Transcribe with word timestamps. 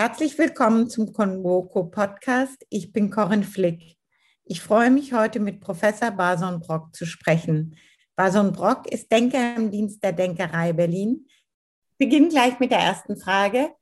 Herzlich 0.00 0.38
willkommen 0.38 0.88
zum 0.88 1.12
Convoco 1.12 1.84
Podcast. 1.84 2.64
Ich 2.70 2.90
bin 2.90 3.10
Corinne 3.10 3.42
Flick. 3.42 3.98
Ich 4.46 4.62
freue 4.62 4.90
mich 4.90 5.12
heute 5.12 5.40
mit 5.40 5.60
Professor 5.60 6.10
Bason 6.10 6.58
Brock 6.58 6.96
zu 6.96 7.04
sprechen. 7.04 7.76
Bason 8.16 8.50
Brock 8.50 8.90
ist 8.90 9.12
Denker 9.12 9.56
im 9.56 9.70
Dienst 9.70 10.02
der 10.02 10.12
Denkerei 10.12 10.72
Berlin. 10.72 11.26
Ich 11.90 11.98
beginne 11.98 12.28
gleich 12.28 12.58
mit 12.58 12.70
der 12.70 12.78
ersten 12.78 13.18
Frage. 13.18 13.72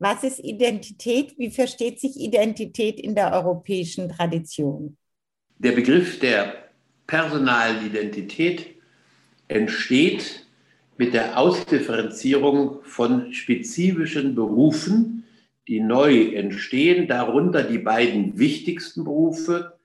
Was 0.00 0.24
ist 0.24 0.40
Identität? 0.40 1.38
Wie 1.38 1.52
versteht 1.52 2.00
sich 2.00 2.16
Identität 2.18 2.98
in 2.98 3.14
der 3.14 3.32
europäischen 3.32 4.08
Tradition? 4.08 4.96
Der 5.58 5.70
Begriff 5.70 6.18
der 6.18 6.54
personalen 7.06 7.86
Identität 7.86 8.74
entsteht 9.46 10.44
mit 10.96 11.14
der 11.14 11.38
Ausdifferenzierung 11.38 12.82
von 12.82 13.32
spezifischen 13.32 14.34
Berufen, 14.34 15.22
die 15.68 15.80
neu 15.80 16.34
entstehen, 16.34 17.06
darunter 17.06 17.62
die 17.62 17.78
beiden 17.78 18.38
wichtigsten 18.38 19.04
Berufe, 19.04 19.78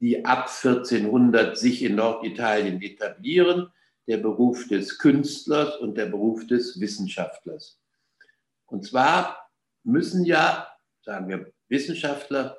die 0.00 0.24
ab 0.24 0.48
1400 0.48 1.56
sich 1.56 1.82
in 1.82 1.96
Norditalien 1.96 2.80
etablieren, 2.80 3.68
der 4.06 4.18
Beruf 4.18 4.66
des 4.68 4.98
Künstlers 4.98 5.76
und 5.76 5.96
der 5.96 6.06
Beruf 6.06 6.46
des 6.46 6.80
Wissenschaftlers. 6.80 7.78
Und 8.66 8.84
zwar 8.86 9.50
müssen 9.84 10.24
ja, 10.24 10.68
sagen 11.02 11.28
wir, 11.28 11.52
Wissenschaftler, 11.68 12.56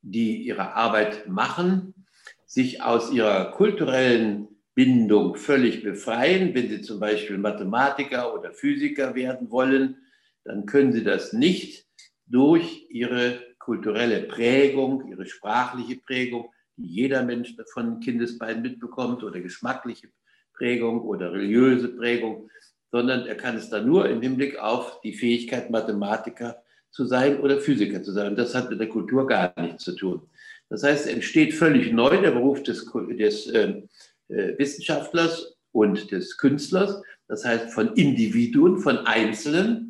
die 0.00 0.42
ihre 0.42 0.74
Arbeit 0.74 1.28
machen, 1.28 2.06
sich 2.46 2.82
aus 2.82 3.12
ihrer 3.12 3.50
kulturellen 3.52 4.48
Bindung 4.74 5.36
völlig 5.36 5.82
befreien. 5.82 6.54
Wenn 6.54 6.68
sie 6.68 6.80
zum 6.80 7.00
Beispiel 7.00 7.38
Mathematiker 7.38 8.34
oder 8.34 8.52
Physiker 8.52 9.14
werden 9.14 9.50
wollen, 9.50 9.98
dann 10.44 10.66
können 10.66 10.92
sie 10.92 11.02
das 11.02 11.32
nicht 11.32 11.85
durch 12.26 12.86
ihre 12.90 13.40
kulturelle 13.58 14.22
Prägung, 14.22 15.08
ihre 15.08 15.26
sprachliche 15.26 15.96
Prägung, 15.96 16.50
die 16.76 16.86
jeder 16.86 17.22
Mensch 17.22 17.54
von 17.72 18.00
Kindesbeinen 18.00 18.62
mitbekommt, 18.62 19.22
oder 19.22 19.40
geschmackliche 19.40 20.08
Prägung 20.52 21.02
oder 21.02 21.32
religiöse 21.32 21.88
Prägung, 21.88 22.48
sondern 22.90 23.26
er 23.26 23.36
kann 23.36 23.56
es 23.56 23.68
dann 23.68 23.86
nur 23.86 24.08
im 24.08 24.22
Hinblick 24.22 24.58
auf 24.58 25.00
die 25.00 25.12
Fähigkeit, 25.12 25.70
Mathematiker 25.70 26.62
zu 26.90 27.04
sein 27.04 27.40
oder 27.40 27.60
Physiker 27.60 28.02
zu 28.02 28.12
sein. 28.12 28.28
Und 28.28 28.38
das 28.38 28.54
hat 28.54 28.70
mit 28.70 28.80
der 28.80 28.88
Kultur 28.88 29.26
gar 29.26 29.52
nichts 29.60 29.84
zu 29.84 29.94
tun. 29.94 30.22
Das 30.68 30.82
heißt, 30.82 31.06
entsteht 31.06 31.54
völlig 31.54 31.92
neu 31.92 32.20
der 32.20 32.32
Beruf 32.32 32.62
des, 32.62 32.90
des 33.18 33.46
äh, 33.48 33.82
äh, 34.28 34.58
Wissenschaftlers 34.58 35.56
und 35.72 36.10
des 36.10 36.38
Künstlers, 36.38 37.02
das 37.28 37.44
heißt 37.44 37.72
von 37.72 37.94
Individuen, 37.94 38.78
von 38.78 38.98
Einzelnen, 38.98 39.85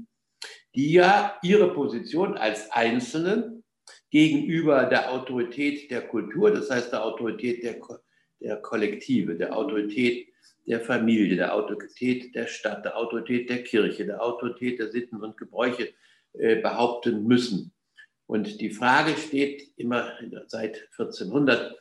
die 0.77 0.93
ja 0.93 1.39
ihre 1.43 1.73
Position 1.73 2.37
als 2.37 2.71
Einzelnen 2.71 3.65
gegenüber 4.11 4.85
der 4.85 5.11
Autorität 5.11 5.91
der 5.91 6.03
Kultur, 6.03 6.51
das 6.51 6.71
heißt 6.71 6.93
der 6.93 7.05
Autorität 7.05 7.63
der, 7.65 7.81
der 8.41 8.57
Kollektive, 8.59 9.37
der 9.37 9.57
Autorität 9.57 10.29
der 10.67 10.81
Familie, 10.81 11.37
der 11.37 11.55
Autorität 11.55 12.35
der 12.35 12.47
Stadt, 12.47 12.85
der 12.85 12.97
Autorität 12.97 13.49
der 13.49 13.63
Kirche, 13.63 14.05
der 14.05 14.23
Autorität 14.23 14.79
der 14.79 14.91
Sitten 14.91 15.23
und 15.23 15.37
Gebräuche 15.37 15.95
äh, 16.35 16.57
behaupten 16.57 17.25
müssen. 17.25 17.73
Und 18.27 18.61
die 18.61 18.71
Frage 18.71 19.17
steht 19.17 19.73
immer 19.77 20.13
seit 20.49 20.89
1400 20.99 21.77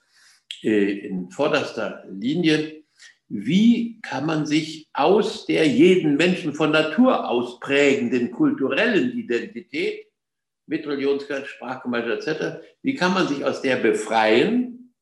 äh, 0.62 1.00
in 1.00 1.32
vorderster 1.32 2.06
Linie, 2.10 2.84
wie 3.28 4.00
kann 4.02 4.26
man 4.26 4.46
sich 4.46 4.88
aus 4.94 5.46
der 5.46 5.68
jeden 5.68 6.16
Menschen 6.16 6.54
von 6.54 6.72
Natur 6.72 7.28
aus 7.28 7.60
prägenden 7.60 8.32
kulturellen 8.32 9.18
Identität 9.18 10.08
mit 10.68 10.86
Religionsgehalt, 10.86 11.48
Sprachgemeinschaft 11.48 12.28
etc., 12.28 12.66
wie 12.82 12.96
kann 12.96 13.14
man 13.14 13.28
sich 13.28 13.44
aus 13.44 13.62
der 13.62 13.78
befreien, 13.78 14.94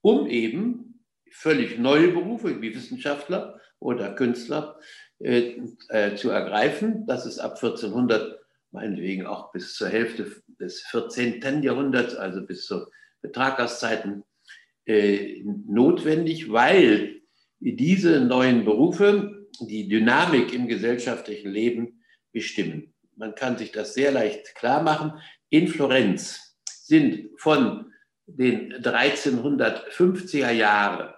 um 0.00 0.26
eben 0.26 1.02
völlig 1.30 1.78
neue 1.78 2.08
Berufe 2.08 2.60
wie 2.60 2.74
Wissenschaftler 2.74 3.60
oder 3.78 4.14
Künstler 4.14 4.78
äh, 5.18 5.56
äh, 5.88 6.14
zu 6.14 6.30
ergreifen. 6.30 7.06
Das 7.06 7.26
ist 7.26 7.38
ab 7.38 7.54
1400 7.54 8.38
meinetwegen 8.70 9.26
auch 9.26 9.52
bis 9.52 9.74
zur 9.74 9.88
Hälfte 9.88 10.42
des 10.60 10.82
14. 10.90 11.62
Jahrhunderts, 11.62 12.14
also 12.14 12.42
bis 12.42 12.66
zu 12.66 12.86
Betragerszeiten, 13.22 14.24
äh, 14.84 15.42
notwendig, 15.44 16.52
weil 16.52 17.22
diese 17.60 18.20
neuen 18.20 18.64
Berufe 18.64 19.46
die 19.60 19.88
Dynamik 19.88 20.52
im 20.52 20.68
gesellschaftlichen 20.68 21.50
Leben 21.50 22.02
bestimmen. 22.32 22.94
Man 23.16 23.34
kann 23.34 23.56
sich 23.56 23.72
das 23.72 23.94
sehr 23.94 24.12
leicht 24.12 24.54
klar 24.54 24.82
machen. 24.82 25.12
In 25.48 25.68
Florenz 25.68 26.56
sind 26.66 27.30
von 27.38 27.92
den 28.26 28.72
1350er 28.74 30.50
Jahren 30.50 31.14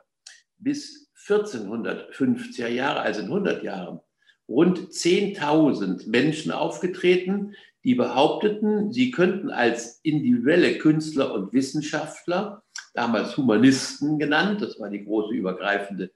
bis 0.59 1.11
1450er 1.27 2.69
Jahre, 2.69 3.01
also 3.01 3.21
in 3.21 3.27
100 3.27 3.63
Jahren, 3.63 4.01
rund 4.49 4.79
10.000 4.79 6.09
Menschen 6.09 6.53
aufgetreten, 6.53 7.55
die 7.85 7.95
behaupteten, 7.95 8.93
sie 8.93 9.11
könnten 9.11 9.51
als 9.51 10.01
individuelle 10.03 10.79
Künstler 10.79 11.33
und 11.33 11.53
Wissenschaftler, 11.53 12.63
damals 12.95 13.37
Humanisten 13.37 14.19
genannt, 14.19 14.63
das 14.63 14.79
war 14.81 14.91
die 14.91 15.05
große 15.05 15.35
übergreifende 15.35 16.11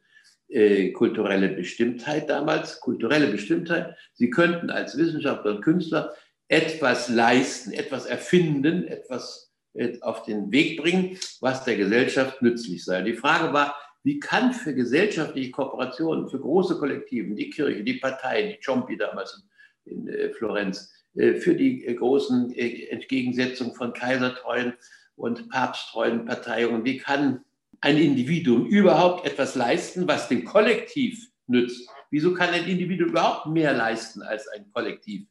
äh, 0.52 0.90
kulturelle 0.92 1.48
Bestimmtheit 1.48 2.28
damals, 2.28 2.78
kulturelle 2.80 3.28
Bestimmtheit, 3.28 3.96
sie 4.12 4.28
könnten 4.28 4.68
als 4.68 4.98
Wissenschaftler 4.98 5.56
und 5.56 5.62
Künstler 5.62 6.14
etwas 6.48 7.08
leisten, 7.08 7.72
etwas 7.72 8.04
erfinden, 8.04 8.86
etwas 8.86 9.50
äh, 9.72 9.98
auf 10.02 10.24
den 10.24 10.52
Weg 10.52 10.80
bringen, 10.80 11.18
was 11.40 11.64
der 11.64 11.76
Gesellschaft 11.76 12.42
nützlich 12.42 12.84
sei. 12.84 13.00
Die 13.00 13.14
Frage 13.14 13.54
war, 13.54 13.74
wie 14.04 14.20
kann 14.20 14.52
für 14.52 14.74
gesellschaftliche 14.74 15.52
Kooperationen, 15.52 16.28
für 16.28 16.40
große 16.40 16.76
Kollektiven, 16.76 17.34
die 17.34 17.48
Kirche, 17.48 17.82
die 17.82 17.94
Parteien, 17.94 18.50
die 18.50 18.60
Ciompi 18.60 18.98
damals 18.98 19.42
in, 19.86 20.06
äh, 20.08 20.30
Florenz, 20.34 20.92
für 21.14 21.54
die 21.54 21.84
großen 21.94 22.54
Entgegensetzungen 22.56 23.74
von 23.74 23.92
kaisertreuen 23.92 24.72
und 25.14 25.50
papsttreuen 25.50 26.24
Parteiungen, 26.24 26.86
wie 26.86 26.96
kann 26.96 27.44
ein 27.82 27.98
Individuum 27.98 28.66
überhaupt 28.66 29.26
etwas 29.26 29.54
leisten, 29.54 30.08
was 30.08 30.28
dem 30.28 30.44
Kollektiv 30.44 31.28
nützt? 31.46 31.88
Wieso 32.10 32.32
kann 32.32 32.50
ein 32.50 32.66
Individuum 32.66 33.10
überhaupt 33.10 33.46
mehr 33.48 33.74
leisten 33.74 34.22
als 34.22 34.48
ein 34.48 34.70
Kollektiv? 34.72 35.26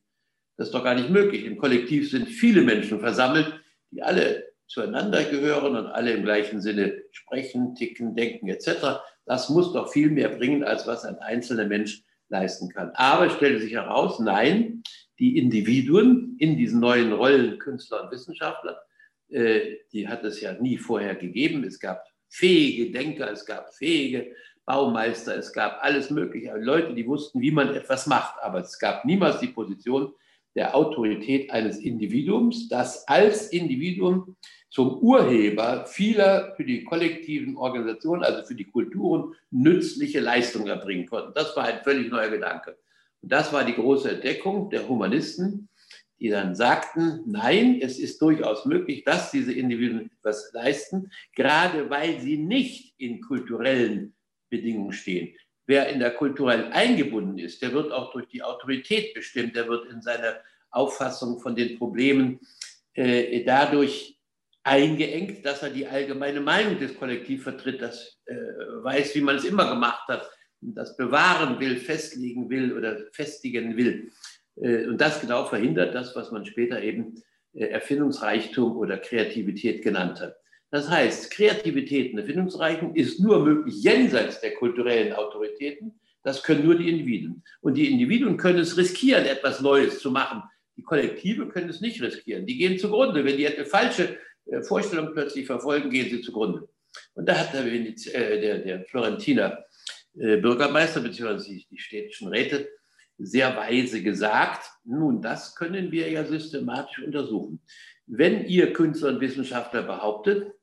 Das 0.58 0.68
ist 0.68 0.74
doch 0.74 0.84
gar 0.84 0.96
nicht 0.96 1.10
möglich. 1.10 1.46
Im 1.46 1.58
Kollektiv 1.58 2.12
sind 2.12 2.28
viele 2.28 2.62
Menschen 2.62 3.00
versammelt, 3.00 3.60
die 3.90 4.04
alle 4.04 4.52
zueinander 4.68 5.24
gehören 5.24 5.76
und 5.76 5.88
alle 5.88 6.12
im 6.12 6.24
gleichen 6.24 6.62
Sinne 6.62 7.02
sprechen, 7.12 7.74
ticken, 7.76 8.16
denken 8.16 8.48
etc. 8.50 9.00
Das 9.26 9.50
muss 9.50 9.74
doch 9.74 9.92
viel 9.92 10.10
mehr 10.10 10.30
bringen, 10.30 10.64
als 10.64 10.86
was 10.88 11.06
ein 11.06 11.18
einzelner 11.20 11.66
Mensch 11.66 12.04
leisten 12.30 12.70
kann. 12.70 12.92
Aber 12.96 13.28
es 13.28 13.34
stellte 13.34 13.62
sich 13.62 13.74
heraus, 13.74 14.20
nein, 14.20 14.84
die 15.20 15.38
Individuen 15.38 16.36
in 16.40 16.58
diesen 16.58 16.80
neuen 16.80 17.14
Rollen 17.14 17.60
Künstler 17.60 18.04
und 18.04 18.12
Wissenschaftler, 18.12 18.82
äh, 19.30 19.78
die 19.94 20.08
hat 20.08 20.24
es 20.24 20.42
ja 20.42 20.54
nie 20.54 20.78
vorher 20.78 21.16
gegeben. 21.16 21.64
Es 21.64 21.80
gab 21.80 22.04
fähige 22.32 22.92
Denker, 22.92 23.30
es 23.30 23.46
gab 23.46 23.74
fähige 23.76 24.34
Baumeister, 24.66 25.38
es 25.38 25.52
gab 25.52 25.84
alles 25.84 26.10
Mögliche, 26.10 26.54
Leute, 26.58 26.94
die 26.94 27.06
wussten, 27.06 27.42
wie 27.42 27.52
man 27.52 27.76
etwas 27.76 28.08
macht. 28.08 28.36
Aber 28.42 28.60
es 28.60 28.80
gab 28.80 29.06
niemals 29.06 29.40
die 29.40 29.48
Position 29.48 30.14
der 30.56 30.76
Autorität 30.76 31.52
eines 31.52 31.78
Individuums, 31.78 32.68
das 32.70 33.08
als 33.08 33.50
Individuum 33.50 34.36
zum 34.70 35.00
Urheber 35.00 35.86
vieler 35.86 36.54
für 36.56 36.64
die 36.64 36.86
kollektiven 36.86 37.58
Organisationen, 37.58 38.24
also 38.24 38.44
für 38.44 38.56
die 38.56 38.70
Kulturen, 38.70 39.36
nützliche 39.50 40.22
Leistungen 40.22 40.68
erbringen 40.68 41.08
konnten. 41.08 41.34
Das 41.34 41.56
war 41.58 41.66
ein 41.66 41.84
völlig 41.84 42.10
neuer 42.10 42.30
Gedanke. 42.30 42.78
Und 43.22 43.32
das 43.32 43.52
war 43.52 43.66
die 43.66 43.76
große 43.76 44.10
Entdeckung 44.10 44.70
der 44.70 44.88
Humanisten, 44.88 45.68
die 46.22 46.30
dann 46.30 46.54
sagten, 46.54 47.24
nein, 47.26 47.80
es 47.82 47.98
ist 47.98 48.22
durchaus 48.22 48.66
möglich, 48.66 49.04
dass 49.04 49.32
diese 49.32 49.52
Individuen 49.52 50.12
etwas 50.20 50.52
leisten, 50.54 51.12
gerade 51.36 51.90
weil 51.90 52.22
sie 52.22 52.38
nicht 52.38 52.94
in 53.00 53.22
kulturellen 53.22 54.14
Bedingungen 54.50 54.94
stehen. 54.94 55.36
Wer 55.66 55.90
in 55.90 56.00
der 56.00 56.12
kulturell 56.12 56.72
eingebunden 56.72 57.40
ist, 57.40 57.64
der 57.64 57.74
wird 57.74 57.92
auch 57.92 58.12
durch 58.12 58.28
die 58.28 58.44
Autorität 58.44 59.16
bestimmt, 59.16 59.56
der 59.56 59.68
wird 59.68 59.92
in 59.92 60.04
seiner 60.04 60.36
Auffassung 60.70 61.40
von 61.40 61.56
den 61.56 61.80
Problemen 61.80 62.40
äh, 62.94 63.44
dadurch 63.44 64.20
eingeengt, 64.64 65.44
dass 65.44 65.64
er 65.64 65.72
die 65.72 65.88
allgemeine 65.88 66.40
Meinung 66.40 66.78
des 66.78 66.96
Kollektivs 66.96 67.44
vertritt, 67.44 67.82
das 67.82 68.20
äh, 68.26 68.36
weiß, 68.36 69.16
wie 69.16 69.22
man 69.22 69.38
es 69.38 69.46
immer 69.46 69.68
gemacht 69.68 70.08
hat, 70.08 70.30
das 70.62 70.96
bewahren 70.96 71.60
will, 71.60 71.78
festlegen 71.78 72.48
will 72.48 72.78
oder 72.78 73.08
festigen 73.12 73.76
will. 73.76 74.12
Äh, 74.62 74.88
und 74.88 75.00
das 75.02 75.20
genau 75.20 75.46
verhindert 75.46 75.94
das, 75.94 76.16
was 76.16 76.32
man 76.32 76.46
später 76.46 76.82
eben 76.82 77.22
äh, 77.54 77.66
Erfindungsreichtum 77.66 78.78
oder 78.78 78.98
Kreativität 78.98 79.82
genannt 79.82 80.22
hat. 80.22 80.36
Das 80.70 80.90
heißt, 80.90 81.32
Kreativität 81.32 82.14
und 82.14 82.20
Erfindungsreichtum 82.20 82.96
ist 82.96 83.20
nur 83.20 83.44
möglich 83.44 83.84
jenseits 83.84 84.40
der 84.40 84.54
kulturellen 84.54 85.12
Autoritäten. 85.12 86.00
Das 86.24 86.44
können 86.44 86.64
nur 86.64 86.76
die 86.76 86.90
Individuen. 86.90 87.44
Und 87.60 87.74
die 87.74 87.92
Individuen 87.92 88.38
können 88.38 88.60
es 88.60 88.78
riskieren, 88.78 89.26
etwas 89.26 89.60
Neues 89.60 90.00
zu 90.00 90.12
machen, 90.12 90.44
Die 90.78 90.84
Kollektive 90.84 91.50
können 91.50 91.70
es 91.70 91.82
nicht 91.82 92.02
riskieren. 92.02 92.46
Die 92.46 92.58
gehen 92.58 92.80
zugrunde. 92.80 93.26
Wenn 93.26 93.38
die 93.38 93.48
eine 93.48 93.66
falsche 93.66 94.18
äh, 94.46 94.62
Vorstellung 94.62 95.12
plötzlich 95.14 95.46
verfolgen, 95.46 95.90
gehen 95.90 96.10
sie 96.10 96.22
zugrunde. 96.22 96.70
Und 97.14 97.28
da 97.28 97.38
hat 97.38 97.54
der, 97.54 97.64
der, 97.64 98.58
der 98.60 98.86
Florentiner 98.86 99.64
Bürgermeister 100.14 101.00
bzw. 101.00 101.64
die 101.72 101.78
städtischen 101.78 102.28
Räte 102.28 102.68
sehr 103.24 103.56
weise 103.56 104.02
gesagt, 104.02 104.70
nun, 104.84 105.22
das 105.22 105.56
können 105.56 105.92
wir 105.92 106.10
ja 106.10 106.26
systematisch 106.26 107.00
untersuchen. 107.00 107.62
Wenn 108.08 108.46
ihr 108.46 108.74
Künstler 108.74 109.10
und 109.10 109.22
Wissenschaftler 109.22 109.84
behauptet, 109.84 110.54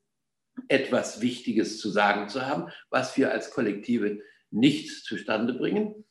etwas 0.69 1.21
Wichtiges 1.21 1.79
zu 1.79 1.91
sagen 1.91 2.29
zu 2.29 2.47
haben, 2.47 2.71
was 2.91 3.17
wir 3.17 3.33
als 3.33 3.51
Kollektive 3.51 4.21
nicht 4.51 5.05
zustande 5.05 5.55
bringen, 5.55 6.05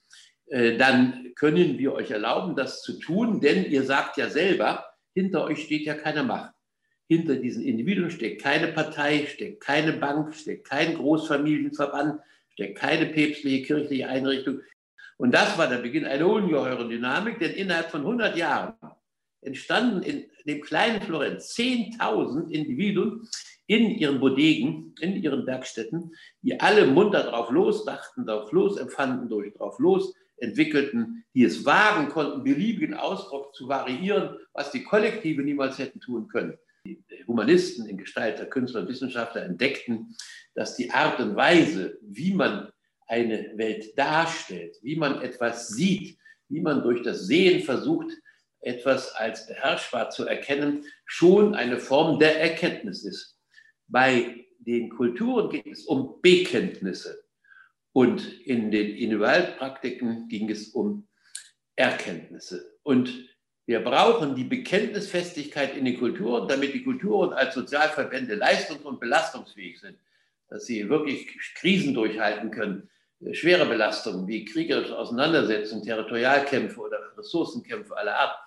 äh, 0.48 0.78
dann 0.78 1.34
können 1.36 1.78
wir 1.78 1.94
euch 1.94 2.12
erlauben, 2.12 2.56
das 2.56 2.82
zu 2.82 3.00
tun, 3.00 3.42
denn 3.42 3.66
ihr 3.66 3.84
sagt 3.84 4.18
ja 4.18 4.30
selber, 4.30 4.86
hinter 5.14 5.44
euch 5.44 5.64
steht 5.64 5.86
ja 5.86 5.96
keine 5.96 6.24
Macht. 6.24 6.54
Hinter 7.10 7.36
diesen 7.36 7.64
Individuen 7.64 8.12
steckt 8.12 8.42
keine 8.42 8.68
Partei, 8.68 9.26
steckt 9.28 9.62
keine 9.62 9.94
Bank, 9.94 10.36
steckt 10.36 10.68
kein 10.68 10.96
Großfamilienverband, 10.96 12.22
steckt 12.54 12.78
keine 12.78 13.08
päpstliche 13.08 13.66
kirchliche 13.66 14.08
Einrichtung. 14.08 14.62
Und 15.18 15.34
das 15.34 15.58
war 15.58 15.68
der 15.68 15.78
Beginn 15.78 16.06
einer 16.06 16.28
ungeheuren 16.28 16.90
Dynamik, 16.90 17.40
denn 17.40 17.54
innerhalb 17.54 17.90
von 17.90 18.02
100 18.02 18.38
Jahren 18.38 18.74
entstanden 19.42 20.04
in 20.04 20.26
dem 20.46 20.62
kleinen 20.62 21.02
Florenz 21.02 21.56
10.000 21.56 22.50
Individuen 22.50 23.28
in 23.66 23.90
ihren 23.90 24.20
Bodegen, 24.20 24.96
in 25.02 25.22
ihren 25.22 25.46
Werkstätten, 25.46 26.16
die 26.42 26.60
alle 26.60 26.86
munter 26.86 27.24
drauf 27.24 27.50
los 27.52 27.84
dachten, 27.84 28.26
drauf 28.26 28.52
los 28.52 28.78
empfanden, 28.78 29.28
durch 29.28 29.54
drauf 29.54 29.78
los 29.80 30.14
entwickelten, 30.38 31.26
die 31.34 31.44
es 31.44 31.66
wagen 31.66 32.10
konnten, 32.10 32.44
beliebigen 32.44 32.94
Ausdruck 32.94 33.54
zu 33.56 33.68
variieren, 33.68 34.38
was 34.54 34.72
die 34.72 34.84
Kollektive 34.84 35.42
niemals 35.42 35.80
hätten 35.80 36.00
tun 36.00 36.28
können. 36.28 36.58
Die 36.86 37.04
Humanisten 37.26 37.88
in 37.88 37.98
Gestalt 37.98 38.40
der 38.40 38.50
Künstler 38.50 38.82
und 38.82 38.88
Wissenschaftler 38.88 39.44
entdeckten, 39.44 40.16
dass 40.54 40.78
die 40.78 40.92
Art 40.92 41.20
und 41.20 41.36
Weise, 41.36 41.98
wie 42.02 42.34
man 42.34 42.70
eine 43.08 43.58
Welt 43.58 43.98
darstellt, 43.98 44.78
wie 44.82 44.96
man 44.96 45.22
etwas 45.22 45.70
sieht, 45.70 46.18
wie 46.50 46.62
man 46.62 46.84
durch 46.84 47.04
das 47.04 47.28
Sehen 47.28 47.64
versucht, 47.64 48.12
etwas 48.62 49.14
als 49.16 49.48
beherrschbar 49.48 50.10
zu 50.10 50.26
erkennen, 50.26 50.86
schon 51.06 51.56
eine 51.56 51.80
Form 51.80 52.20
der 52.20 52.40
Erkenntnis 52.40 53.04
ist. 53.04 53.38
Bei 53.88 54.46
den 54.60 54.90
Kulturen 54.90 55.50
geht 55.50 55.68
es 55.68 55.86
um 55.86 56.20
Bekenntnisse 56.22 57.24
und 57.94 58.42
in 58.42 58.72
den 58.72 58.96
Individualpraktiken 58.96 60.28
ging 60.28 60.50
es 60.50 60.70
um 60.70 61.08
Erkenntnisse. 61.76 62.78
Und 62.84 63.30
wir 63.66 63.82
brauchen 63.82 64.36
die 64.36 64.44
Bekenntnisfestigkeit 64.44 65.76
in 65.76 65.86
den 65.86 65.98
Kulturen, 65.98 66.48
damit 66.48 66.74
die 66.74 66.84
Kulturen 66.84 67.34
als 67.34 67.54
Sozialverbände 67.56 68.36
leistungs- 68.36 68.84
und 68.84 69.00
belastungsfähig 69.00 69.80
sind, 69.80 69.98
dass 70.50 70.66
sie 70.66 70.90
wirklich 70.90 71.28
Krisen 71.56 71.94
durchhalten 71.94 72.52
können, 72.52 72.90
schwere 73.32 73.66
Belastungen 73.66 74.28
wie 74.28 74.46
kriegerische 74.46 74.98
Auseinandersetzungen, 74.98 75.84
Territorialkämpfe 75.84 76.80
oder 76.80 77.00
Ressourcenkämpfe 77.18 77.96
aller 77.96 78.18
Art. 78.18 78.38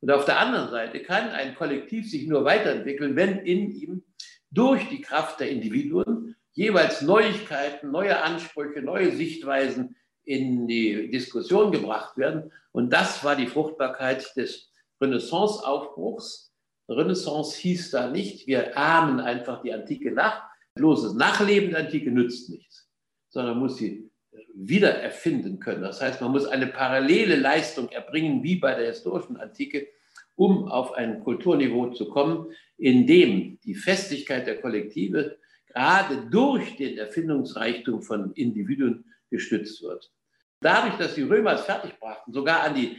Und 0.00 0.10
auf 0.10 0.24
der 0.24 0.38
anderen 0.38 0.70
Seite 0.70 1.00
kann 1.00 1.30
ein 1.30 1.54
Kollektiv 1.54 2.10
sich 2.10 2.26
nur 2.26 2.44
weiterentwickeln, 2.44 3.16
wenn 3.16 3.38
in 3.38 3.70
ihm 3.70 4.04
durch 4.50 4.88
die 4.88 5.00
Kraft 5.00 5.40
der 5.40 5.50
Individuen 5.50 6.36
jeweils 6.52 7.02
Neuigkeiten, 7.02 7.90
neue 7.90 8.22
Ansprüche, 8.22 8.80
neue 8.80 9.12
Sichtweisen 9.12 9.96
in 10.24 10.66
die 10.66 11.10
Diskussion 11.10 11.72
gebracht 11.72 12.16
werden. 12.16 12.52
Und 12.72 12.92
das 12.92 13.24
war 13.24 13.36
die 13.36 13.46
Fruchtbarkeit 13.46 14.36
des 14.36 14.70
Renaissance-Aufbruchs. 15.00 16.52
Renaissance 16.88 17.58
hieß 17.58 17.90
da 17.90 18.10
nicht, 18.10 18.46
wir 18.46 18.76
ahmen 18.76 19.20
einfach 19.20 19.62
die 19.62 19.72
Antike 19.72 20.12
nach. 20.12 20.42
Bloßes 20.74 21.14
Nachleben 21.14 21.70
der 21.70 21.80
Antike 21.80 22.10
nützt 22.10 22.50
nichts, 22.50 22.88
sondern 23.30 23.58
muss 23.58 23.76
sie 23.76 24.10
wieder 24.54 24.90
erfinden 24.90 25.58
können. 25.58 25.82
Das 25.82 26.00
heißt, 26.00 26.20
man 26.20 26.30
muss 26.32 26.46
eine 26.46 26.68
parallele 26.68 27.36
Leistung 27.36 27.88
erbringen, 27.90 28.42
wie 28.42 28.56
bei 28.56 28.74
der 28.74 28.88
historischen 28.88 29.36
Antike, 29.36 29.88
um 30.36 30.68
auf 30.68 30.94
ein 30.94 31.22
Kulturniveau 31.22 31.90
zu 31.90 32.08
kommen, 32.08 32.52
in 32.76 33.06
dem 33.06 33.58
die 33.64 33.74
Festigkeit 33.74 34.46
der 34.46 34.60
Kollektive 34.60 35.38
gerade 35.68 36.28
durch 36.30 36.76
den 36.76 36.98
Erfindungsreichtum 36.98 38.02
von 38.02 38.32
Individuen 38.34 39.04
gestützt 39.30 39.82
wird. 39.82 40.12
Dadurch, 40.60 40.96
dass 40.96 41.14
die 41.14 41.22
Römer 41.22 41.54
es 41.54 41.62
fertigbrachten, 41.62 42.32
sogar 42.32 42.62
an 42.62 42.74
die 42.74 42.96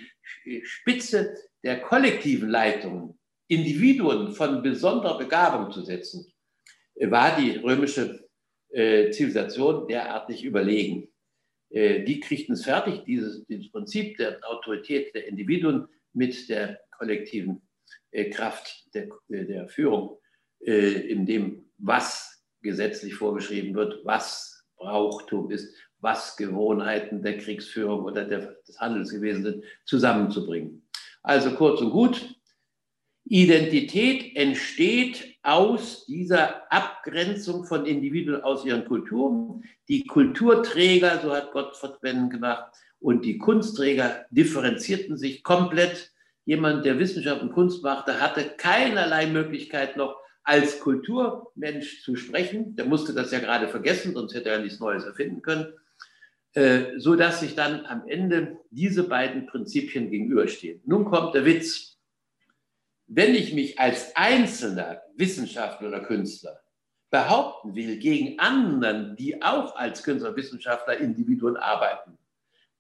Spitze 0.64 1.36
der 1.64 1.80
kollektiven 1.82 2.50
Leitungen 2.50 3.18
Individuen 3.48 4.34
von 4.34 4.62
besonderer 4.62 5.18
Begabung 5.18 5.72
zu 5.72 5.84
setzen, 5.84 6.32
war 7.00 7.40
die 7.40 7.58
römische 7.58 8.28
äh, 8.70 9.12
Zivilisation 9.12 9.88
derartig 9.88 10.44
überlegen. 10.44 11.08
Äh, 11.76 12.06
die 12.06 12.22
kriegten 12.22 12.54
es 12.54 12.64
fertig, 12.64 13.04
dieses, 13.04 13.46
dieses, 13.48 13.70
Prinzip 13.70 14.16
der 14.18 14.40
Autorität 14.50 15.14
der 15.14 15.28
Individuen 15.28 15.88
mit 16.14 16.48
der 16.48 16.80
kollektiven 16.98 17.62
äh, 18.12 18.30
Kraft 18.30 18.86
der, 18.94 19.10
der 19.28 19.68
Führung, 19.68 20.18
in 20.62 21.28
dem, 21.28 21.70
was 21.78 22.44
gesetzlich 22.64 23.14
vorgeschrieben 23.14 23.76
wird, 23.76 24.04
was 24.04 24.66
Brauchtum 24.78 25.52
ist, 25.52 25.76
was 26.00 26.36
Gewohnheiten 26.38 27.22
der 27.22 27.38
Kriegsführung 27.38 28.06
oder 28.06 28.26
der, 28.26 28.56
des 28.68 28.80
Handels 28.80 29.12
gewesen 29.12 29.44
sind, 29.44 29.64
zusammenzubringen. 29.86 30.88
Also 31.22 31.52
kurz 31.52 31.82
und 31.82 31.92
gut, 31.92 32.36
Identität 33.26 34.36
entsteht 34.36 35.35
aus 35.46 36.06
dieser 36.06 36.72
Abgrenzung 36.72 37.66
von 37.66 37.86
Individuen 37.86 38.42
aus 38.42 38.66
ihren 38.66 38.86
Kulturen. 38.86 39.64
Die 39.88 40.06
Kulturträger, 40.06 41.20
so 41.22 41.34
hat 41.34 41.52
Gottfried 41.52 42.02
Benn 42.02 42.30
gesagt, 42.30 42.76
und 43.00 43.24
die 43.24 43.38
Kunstträger 43.38 44.26
differenzierten 44.32 45.18
sich 45.18 45.44
komplett. 45.44 46.12
Jemand, 46.46 46.86
der 46.86 47.00
Wissenschaft 47.00 47.42
und 47.42 47.54
Kunst 47.54 47.84
machte, 47.84 48.20
hatte 48.20 48.54
keinerlei 48.58 49.28
Möglichkeit 49.28 49.98
noch 49.98 50.18
als 50.44 50.80
Kulturmensch 50.80 52.04
zu 52.04 52.16
sprechen. 52.16 52.76
Der 52.76 52.86
musste 52.86 53.14
das 53.14 53.32
ja 53.32 53.40
gerade 53.40 53.68
vergessen, 53.68 54.14
sonst 54.14 54.34
hätte 54.34 54.50
er 54.50 54.60
nichts 54.60 54.80
Neues 54.80 55.04
erfinden 55.04 55.42
können. 55.42 55.74
Äh, 56.54 56.98
so 56.98 57.16
dass 57.16 57.42
sich 57.42 57.54
dann 57.54 57.86
am 57.86 58.08
Ende 58.08 58.58
diese 58.72 59.04
beiden 59.04 59.46
Prinzipien 59.46 60.10
gegenüberstehen. 60.10 60.82
Nun 60.86 61.06
kommt 61.06 61.36
der 61.36 61.46
Witz 61.46 61.95
wenn 63.08 63.36
ich 63.36 63.54
mich 63.54 63.80
als 63.80 64.16
einzelner 64.16 65.02
Wissenschaftler 65.16 65.90
oder 65.90 66.02
Künstler 66.02 66.60
behaupten 67.12 67.76
will 67.76 67.98
gegen 67.98 68.40
anderen, 68.40 69.16
die 69.16 69.42
auch 69.42 69.76
als 69.76 70.04
Künstler, 70.04 70.36
Wissenschaftler, 70.36 70.98
Individuen 70.98 71.56
arbeiten, 71.56 72.18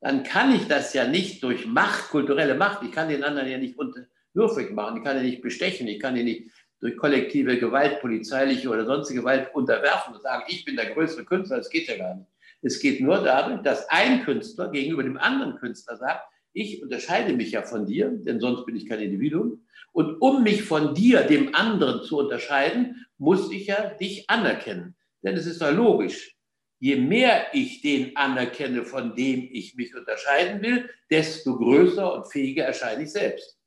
dann 0.02 0.24
kann 0.24 0.54
ich 0.54 0.68
das 0.68 0.94
ja 0.94 1.08
nicht 1.08 1.42
durch 1.44 1.66
Macht, 1.66 2.10
kulturelle 2.10 2.56
Macht, 2.56 2.84
ich 2.84 2.92
kann 2.92 3.10
den 3.10 3.24
anderen 3.24 3.50
ja 3.50 3.58
nicht 3.58 3.78
unterwürfig 3.78 4.72
machen, 4.72 4.98
ich 4.98 5.04
kann 5.04 5.18
ihn 5.18 5.24
nicht 5.24 5.42
bestechen, 5.42 5.88
ich 5.88 6.00
kann 6.00 6.16
ihn 6.16 6.26
nicht 6.26 6.52
durch 6.80 6.98
kollektive 6.98 7.58
Gewalt, 7.58 8.02
polizeiliche 8.02 8.70
oder 8.70 8.86
sonstige 8.86 9.22
Gewalt 9.22 9.54
unterwerfen 9.56 10.14
und 10.14 10.22
sagen, 10.22 10.44
ich 10.48 10.66
bin 10.66 10.76
der 10.76 10.92
größere 10.92 11.24
Künstler, 11.24 11.58
das 11.58 11.70
geht 11.70 11.88
ja 11.88 11.98
gar 11.98 12.16
nicht. 12.16 12.30
Es 12.62 12.80
geht 12.80 13.00
nur 13.00 13.24
dadurch, 13.24 13.62
dass 13.62 13.90
ein 13.90 14.24
Künstler 14.24 14.70
gegenüber 14.70 15.04
dem 15.04 15.18
anderen 15.18 15.56
Künstler 15.56 15.98
sagt, 15.98 16.28
ich 16.56 16.82
unterscheide 16.82 17.34
mich 17.34 17.52
ja 17.52 17.64
von 17.64 17.86
dir, 17.86 18.10
denn 18.10 18.40
sonst 18.40 18.66
bin 18.66 18.78
ich 18.78 18.88
kein 18.88 19.02
Individuum. 19.02 19.66
Und 19.92 20.22
um 20.22 20.42
mich 20.42 20.64
von 20.64 20.96
dir, 20.96 21.22
dem 21.24 21.54
anderen, 21.54 22.04
zu 22.04 22.18
unterscheiden, 22.18 23.06
muss 23.18 23.52
ich 23.52 23.68
ja 23.68 23.94
dich 23.96 24.30
anerkennen. 24.30 24.96
Denn 25.22 25.36
es 25.36 25.46
ist 25.46 25.62
doch 25.62 25.72
logisch. 25.72 26.36
Je 26.80 26.96
mehr 26.96 27.48
ich 27.54 27.82
den 27.82 28.16
anerkenne, 28.16 28.86
von 28.86 29.16
dem 29.16 29.50
ich 29.52 29.76
mich 29.76 29.94
unterscheiden 29.96 30.62
will, 30.62 30.90
desto 31.12 31.58
größer 31.58 32.14
und 32.14 32.32
fähiger 32.32 32.64
erscheine 32.64 33.04
ich 33.04 33.12
selbst. 33.12 33.60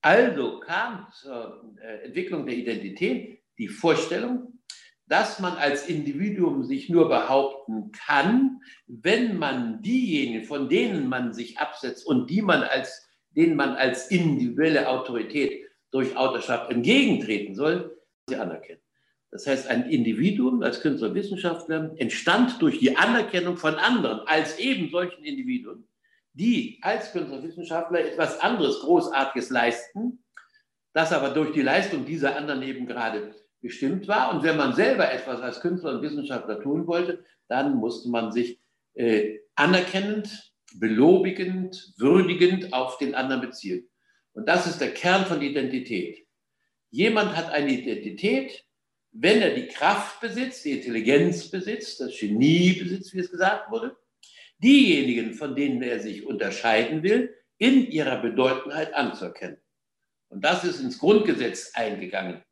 Also 0.00 0.58
kam 0.60 1.06
zur 1.12 1.76
äh, 1.80 2.06
Entwicklung 2.06 2.44
der 2.44 2.56
Identität 2.56 3.40
die 3.56 3.68
Vorstellung, 3.68 4.51
dass 5.12 5.40
man 5.40 5.58
als 5.58 5.88
Individuum 5.88 6.64
sich 6.64 6.88
nur 6.88 7.10
behaupten 7.10 7.92
kann, 7.92 8.62
wenn 8.86 9.38
man 9.38 9.82
diejenigen, 9.82 10.46
von 10.46 10.70
denen 10.70 11.06
man 11.06 11.34
sich 11.34 11.58
absetzt 11.58 12.06
und 12.06 12.30
die 12.30 12.40
man 12.40 12.62
als, 12.62 13.06
denen 13.36 13.54
man 13.54 13.74
als 13.74 14.10
individuelle 14.10 14.88
Autorität 14.88 15.66
durch 15.90 16.16
Autorschaft 16.16 16.70
entgegentreten 16.70 17.54
soll, 17.54 17.94
sie 18.26 18.36
anerkennen. 18.36 18.80
Das 19.30 19.46
heißt, 19.46 19.68
ein 19.68 19.90
Individuum 19.90 20.62
als 20.62 20.80
Künstler 20.80 21.14
Wissenschaftler 21.14 21.92
entstand 21.98 22.62
durch 22.62 22.78
die 22.78 22.96
Anerkennung 22.96 23.58
von 23.58 23.74
anderen 23.74 24.20
als 24.20 24.58
eben 24.58 24.88
solchen 24.88 25.24
Individuen, 25.24 25.86
die 26.32 26.78
als 26.80 27.12
Künstler 27.12 27.42
Wissenschaftler 27.42 28.00
etwas 28.00 28.40
anderes 28.40 28.80
Großartiges 28.80 29.50
leisten, 29.50 30.24
das 30.94 31.12
aber 31.12 31.34
durch 31.34 31.52
die 31.52 31.60
Leistung 31.60 32.06
dieser 32.06 32.34
anderen 32.34 32.62
eben 32.62 32.86
gerade 32.86 33.34
bestimmt 33.62 34.08
war. 34.08 34.34
Und 34.34 34.42
wenn 34.42 34.56
man 34.56 34.74
selber 34.74 35.10
etwas 35.10 35.40
als 35.40 35.60
Künstler 35.60 35.92
und 35.92 36.02
Wissenschaftler 36.02 36.60
tun 36.60 36.86
wollte, 36.86 37.24
dann 37.48 37.76
musste 37.76 38.10
man 38.10 38.32
sich 38.32 38.60
äh, 38.94 39.38
anerkennend, 39.54 40.52
belobigend, 40.74 41.94
würdigend 41.96 42.72
auf 42.72 42.98
den 42.98 43.14
anderen 43.14 43.40
beziehen. 43.40 43.88
Und 44.34 44.48
das 44.48 44.66
ist 44.66 44.80
der 44.80 44.92
Kern 44.92 45.26
von 45.26 45.40
Identität. 45.40 46.26
Jemand 46.90 47.36
hat 47.36 47.50
eine 47.50 47.72
Identität, 47.72 48.64
wenn 49.12 49.42
er 49.42 49.54
die 49.54 49.68
Kraft 49.68 50.20
besitzt, 50.20 50.64
die 50.64 50.72
Intelligenz 50.72 51.50
besitzt, 51.50 52.00
das 52.00 52.18
Genie 52.18 52.72
besitzt, 52.72 53.14
wie 53.14 53.20
es 53.20 53.30
gesagt 53.30 53.70
wurde, 53.70 53.96
diejenigen, 54.62 55.34
von 55.34 55.54
denen 55.54 55.82
er 55.82 56.00
sich 56.00 56.26
unterscheiden 56.26 57.02
will, 57.02 57.34
in 57.58 57.86
ihrer 57.90 58.20
Bedeutendheit 58.22 58.94
anzuerkennen. 58.94 59.58
Und 60.28 60.42
das 60.42 60.64
ist 60.64 60.80
ins 60.80 60.98
Grundgesetz 60.98 61.72
eingegangen. 61.74 62.42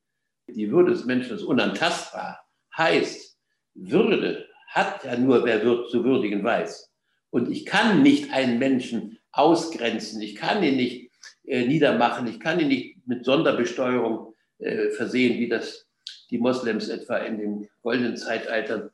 Die 0.54 0.71
Würde 0.71 0.92
des 0.92 1.04
Menschen 1.04 1.37
ist 1.37 1.42
unantastbar. 1.42 2.40
Heißt, 2.76 3.38
Würde 3.75 4.47
hat 4.69 5.04
ja 5.04 5.16
nur, 5.16 5.45
wer 5.45 5.64
wird, 5.64 5.90
zu 5.90 6.04
würdigen 6.04 6.45
weiß. 6.45 6.90
Und 7.30 7.50
ich 7.50 7.66
kann 7.66 8.02
nicht 8.02 8.33
einen 8.33 8.59
Menschen 8.59 9.19
ausgrenzen. 9.33 10.21
Ich 10.21 10.35
kann 10.35 10.62
ihn 10.62 10.76
nicht 10.76 11.11
äh, 11.45 11.66
niedermachen. 11.66 12.26
Ich 12.26 12.40
kann 12.40 12.61
ihn 12.61 12.69
nicht 12.69 13.07
mit 13.07 13.25
Sonderbesteuerung 13.25 14.35
äh, 14.59 14.90
versehen, 14.90 15.38
wie 15.38 15.49
das 15.49 15.87
die 16.30 16.38
Moslems 16.38 16.88
etwa 16.88 17.19
in 17.19 17.38
den 17.38 17.69
goldenen 17.83 18.16
Zeitaltern 18.16 18.90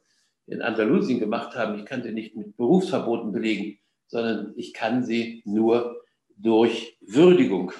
in 0.46 0.62
Andalusien 0.62 1.20
gemacht 1.20 1.54
haben. 1.54 1.78
Ich 1.78 1.84
kann 1.84 2.02
sie 2.02 2.12
nicht 2.12 2.36
mit 2.36 2.56
Berufsverboten 2.56 3.32
belegen, 3.32 3.78
sondern 4.06 4.54
ich 4.56 4.72
kann 4.72 5.04
sie 5.04 5.42
nur 5.44 6.02
durch 6.36 6.96
Würdigung 7.00 7.72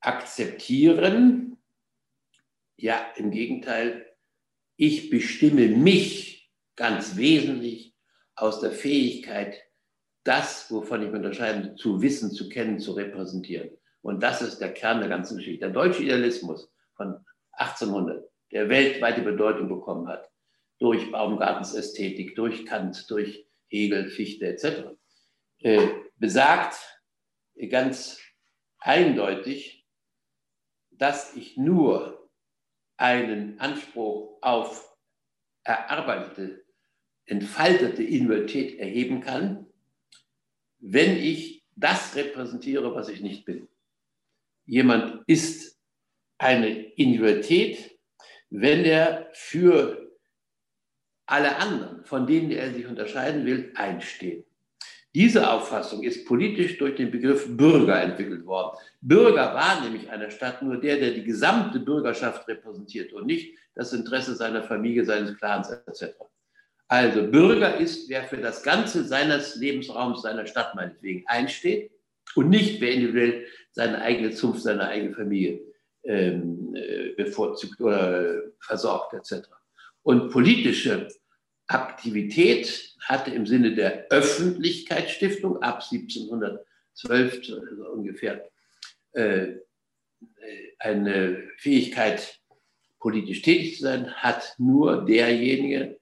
akzeptieren. 0.00 1.57
Ja, 2.80 3.12
im 3.16 3.32
Gegenteil, 3.32 4.06
ich 4.76 5.10
bestimme 5.10 5.66
mich 5.66 6.48
ganz 6.76 7.16
wesentlich 7.16 7.96
aus 8.36 8.60
der 8.60 8.70
Fähigkeit, 8.70 9.60
das, 10.22 10.70
wovon 10.70 11.02
ich 11.02 11.12
unterscheide, 11.12 11.74
zu 11.74 12.00
wissen, 12.00 12.30
zu 12.30 12.48
kennen, 12.48 12.78
zu 12.78 12.92
repräsentieren. 12.92 13.70
Und 14.00 14.22
das 14.22 14.42
ist 14.42 14.60
der 14.60 14.72
Kern 14.72 15.00
der 15.00 15.08
ganzen 15.08 15.38
Geschichte. 15.38 15.66
Der 15.66 15.70
deutsche 15.70 16.04
Idealismus 16.04 16.72
von 16.94 17.16
1800, 17.50 18.30
der 18.52 18.68
weltweite 18.68 19.22
Bedeutung 19.22 19.68
bekommen 19.68 20.06
hat, 20.06 20.30
durch 20.78 21.10
Baumgartens 21.10 21.74
Ästhetik, 21.74 22.36
durch 22.36 22.64
Kant, 22.64 23.10
durch 23.10 23.44
Hegel, 23.66 24.08
Fichte 24.08 24.46
etc., 24.46 24.96
äh, 25.62 25.88
besagt 26.16 26.76
ganz 27.70 28.20
eindeutig, 28.78 29.84
dass 30.92 31.34
ich 31.34 31.56
nur 31.56 32.17
einen 32.98 33.58
Anspruch 33.60 34.38
auf 34.42 34.94
erarbeitete, 35.64 36.64
entfaltete 37.24 38.02
Individualität 38.02 38.78
erheben 38.78 39.20
kann, 39.20 39.66
wenn 40.80 41.16
ich 41.16 41.64
das 41.76 42.16
repräsentiere, 42.16 42.94
was 42.94 43.08
ich 43.08 43.20
nicht 43.20 43.44
bin. 43.44 43.68
Jemand 44.66 45.22
ist 45.26 45.78
eine 46.38 46.68
Individualität, 46.68 47.98
wenn 48.50 48.84
er 48.84 49.30
für 49.32 50.12
alle 51.26 51.56
anderen, 51.56 52.04
von 52.04 52.26
denen 52.26 52.50
er 52.50 52.72
sich 52.72 52.86
unterscheiden 52.86 53.46
will, 53.46 53.72
einsteht. 53.76 54.47
Diese 55.18 55.50
Auffassung 55.50 56.04
ist 56.04 56.28
politisch 56.28 56.78
durch 56.78 56.94
den 56.94 57.10
Begriff 57.10 57.44
Bürger 57.56 58.00
entwickelt 58.00 58.46
worden. 58.46 58.78
Bürger 59.00 59.52
war 59.52 59.80
nämlich 59.80 60.08
einer 60.08 60.30
Stadt 60.30 60.62
nur 60.62 60.76
der, 60.76 60.96
der 60.98 61.10
die 61.10 61.24
gesamte 61.24 61.80
Bürgerschaft 61.80 62.46
repräsentiert 62.46 63.12
und 63.12 63.26
nicht 63.26 63.58
das 63.74 63.92
Interesse 63.92 64.36
seiner 64.36 64.62
Familie, 64.62 65.04
seines 65.04 65.36
Clans 65.36 65.70
etc. 65.70 66.14
Also 66.86 67.26
Bürger 67.26 67.78
ist, 67.78 68.08
wer 68.08 68.22
für 68.22 68.36
das 68.36 68.62
Ganze 68.62 69.02
seines 69.02 69.56
Lebensraums, 69.56 70.22
seiner 70.22 70.46
Stadt 70.46 70.76
meinetwegen 70.76 71.24
einsteht 71.26 71.90
und 72.36 72.48
nicht 72.48 72.80
wer 72.80 72.92
individuell 72.92 73.44
seine 73.72 74.00
eigene 74.00 74.30
Zunft, 74.30 74.62
seine 74.62 74.86
eigene 74.86 75.14
Familie 75.16 75.60
ähm, 76.04 76.72
äh, 76.76 77.14
bevorzugt 77.16 77.80
oder 77.80 78.40
versorgt 78.60 79.14
etc. 79.14 79.48
Und 80.04 80.30
politische 80.30 81.08
Aktivität 81.68 82.96
hatte 83.00 83.30
im 83.30 83.46
Sinne 83.46 83.74
der 83.74 84.08
Öffentlichkeitsstiftung 84.10 85.62
ab 85.62 85.82
1712 85.90 87.40
ungefähr 87.94 88.48
äh, 89.12 89.56
eine 90.78 91.48
Fähigkeit, 91.58 92.40
politisch 92.98 93.42
tätig 93.42 93.76
zu 93.76 93.82
sein, 93.82 94.12
hat 94.14 94.54
nur 94.58 95.04
derjenige, 95.04 95.98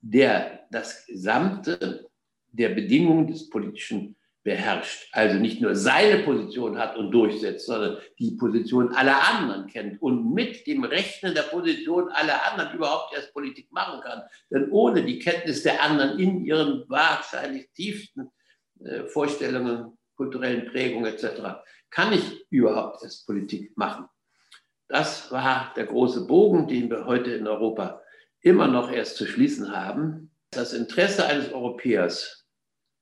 der 0.00 0.66
das 0.70 1.06
Gesamte 1.06 2.08
der 2.52 2.70
Bedingungen 2.70 3.26
des 3.26 3.50
politischen 3.50 4.16
beherrscht. 4.48 5.08
Also 5.12 5.36
nicht 5.38 5.60
nur 5.60 5.76
seine 5.76 6.22
Position 6.22 6.78
hat 6.78 6.96
und 6.96 7.10
durchsetzt, 7.10 7.66
sondern 7.66 7.98
die 8.18 8.30
Position 8.30 8.94
aller 8.94 9.22
anderen 9.28 9.66
kennt 9.66 10.00
und 10.00 10.32
mit 10.32 10.66
dem 10.66 10.84
Rechnen 10.84 11.34
der 11.34 11.42
Position 11.42 12.10
aller 12.10 12.50
anderen 12.50 12.74
überhaupt 12.74 13.14
erst 13.14 13.34
Politik 13.34 13.70
machen 13.70 14.00
kann. 14.00 14.22
Denn 14.50 14.70
ohne 14.70 15.04
die 15.04 15.18
Kenntnis 15.18 15.62
der 15.64 15.82
anderen 15.82 16.18
in 16.18 16.46
ihren 16.46 16.84
wahrscheinlich 16.88 17.70
tiefsten 17.74 18.30
äh, 18.82 19.04
Vorstellungen, 19.04 19.98
kulturellen 20.16 20.66
Prägungen 20.70 21.12
etc., 21.12 21.42
kann 21.90 22.14
ich 22.14 22.46
überhaupt 22.48 23.02
erst 23.02 23.26
Politik 23.26 23.76
machen. 23.76 24.06
Das 24.88 25.30
war 25.30 25.74
der 25.76 25.84
große 25.84 26.26
Bogen, 26.26 26.66
den 26.68 26.88
wir 26.88 27.04
heute 27.04 27.32
in 27.32 27.46
Europa 27.46 28.00
immer 28.40 28.66
noch 28.66 28.90
erst 28.90 29.16
zu 29.16 29.26
schließen 29.26 29.76
haben. 29.76 30.30
Das 30.50 30.72
Interesse 30.72 31.26
eines 31.26 31.52
Europäers 31.52 32.37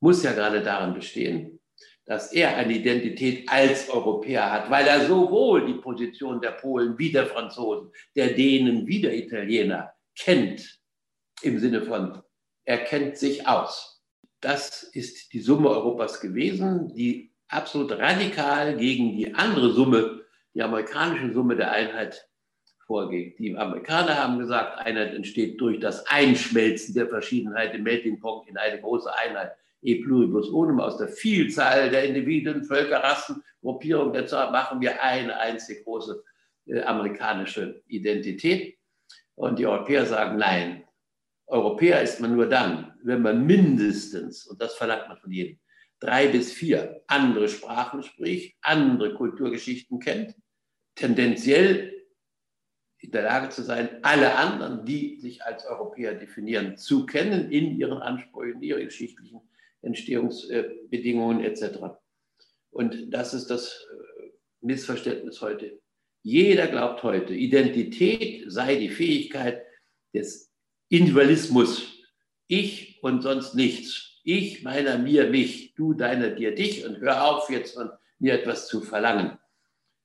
muss 0.01 0.23
ja 0.23 0.33
gerade 0.33 0.63
darin 0.63 0.95
bestehen, 0.95 1.61
dass 2.05 2.33
er 2.33 2.57
eine 2.57 2.73
Identität 2.73 3.49
als 3.49 3.91
Europäer 3.91 4.51
hat, 4.53 4.71
weil 4.71 4.87
er 4.87 5.07
sowohl 5.07 5.67
die 5.67 5.81
Position 5.81 6.41
der 6.41 6.53
Polen 6.53 6.99
wie 6.99 7.11
der 7.11 7.27
Franzosen, 7.27 7.91
der 8.15 8.35
Dänen 8.35 8.87
wie 8.87 9.01
der 9.01 9.17
Italiener 9.17 9.93
kennt, 10.17 10.79
im 11.43 11.59
Sinne 11.59 11.83
von, 11.83 12.23
er 12.65 12.79
kennt 12.79 13.17
sich 13.17 13.47
aus. 13.47 14.03
Das 14.41 14.83
ist 14.83 15.33
die 15.33 15.41
Summe 15.41 15.71
Europas 15.71 16.21
gewesen, 16.21 16.95
die 16.95 17.33
absolut 17.49 17.93
radikal 17.93 18.77
gegen 18.77 19.17
die 19.17 19.35
andere 19.35 19.73
Summe, 19.73 20.25
die 20.55 20.63
amerikanische 20.63 21.33
Summe 21.33 21.57
der 21.57 21.73
Einheit 21.73 22.29
vorgeht. 22.87 23.39
Die 23.39 23.57
Amerikaner 23.57 24.17
haben 24.17 24.39
gesagt, 24.39 24.79
Einheit 24.79 25.15
entsteht 25.15 25.61
durch 25.61 25.81
das 25.81 26.07
Einschmelzen 26.07 26.95
der 26.95 27.09
Verschiedenheit 27.09 27.75
im 27.75 27.83
Melting 27.83 28.21
Pot 28.21 28.49
in 28.49 28.57
eine 28.57 28.81
große 28.81 29.13
Einheit 29.13 29.53
e 29.83 30.03
pluribus 30.03 30.49
unum, 30.49 30.81
aus 30.81 30.97
der 30.97 31.09
Vielzahl 31.09 31.91
der 31.91 32.05
Individuen, 32.05 32.65
Völker, 32.65 33.03
Rassen, 33.03 33.43
Gruppierungen 33.61 34.15
etc. 34.15 34.33
machen 34.53 34.81
wir 34.81 35.03
eine 35.03 35.39
einzige 35.39 35.83
große 35.85 36.23
äh, 36.67 36.83
amerikanische 36.83 37.83
Identität. 37.87 38.79
Und 39.35 39.59
die 39.59 39.67
Europäer 39.67 40.07
sagen, 40.07 40.39
nein, 40.39 40.85
Europäer 41.47 42.03
ist 42.03 42.21
man 42.21 42.35
nur 42.35 42.49
dann, 42.49 42.95
wenn 43.03 43.23
man 43.23 43.47
mindestens, 43.47 44.47
und 44.47 44.61
das 44.61 44.75
verlangt 44.75 45.09
man 45.09 45.19
von 45.19 45.31
jedem, 45.31 45.59
drei 46.01 46.29
bis 46.29 46.53
vier 46.53 47.03
andere 47.07 47.49
Sprachen 47.49 48.03
spricht, 48.03 48.57
andere 48.63 49.15
Kulturgeschichten 49.15 50.01
kennt, 50.01 50.35
tendenziell 50.95 51.93
in 52.99 53.13
der 53.13 53.23
Lage 53.23 53.51
zu 53.51 53.63
sein, 53.63 53.89
alle 54.03 54.35
anderen, 54.35 54.85
die 54.85 55.21
sich 55.21 55.45
als 55.45 55.65
Europäer 55.67 56.15
definieren, 56.15 56.77
zu 56.77 57.07
kennen 57.07 57.51
in 57.51 57.79
ihren 57.79 57.99
Ansprüchen, 57.99 58.57
in 58.57 58.63
ihren 58.63 58.85
geschichtlichen 58.85 59.41
Entstehungsbedingungen 59.87 61.45
etc. 61.45 61.79
Und 62.71 63.13
das 63.13 63.33
ist 63.33 63.47
das 63.47 63.87
äh, 63.91 64.31
Missverständnis 64.61 65.41
heute. 65.41 65.81
Jeder 66.23 66.67
glaubt 66.67 67.03
heute, 67.03 67.33
Identität 67.33 68.45
sei 68.51 68.75
die 68.75 68.89
Fähigkeit 68.89 69.63
des 70.13 70.53
Individualismus. 70.89 72.03
Ich 72.49 72.99
und 73.03 73.23
sonst 73.23 73.55
nichts. 73.55 74.21
Ich, 74.25 74.63
meiner, 74.63 74.99
mir, 74.99 75.31
mich. 75.31 75.75
Du, 75.75 75.95
deiner, 75.95 76.31
dir, 76.31 76.55
dich. 76.55 76.85
Und 76.85 76.99
hör 76.99 77.25
auf, 77.25 77.49
jetzt 77.49 77.75
von 77.75 77.91
mir 78.19 78.35
etwas 78.35 78.67
zu 78.69 78.81
verlangen. 78.81 79.39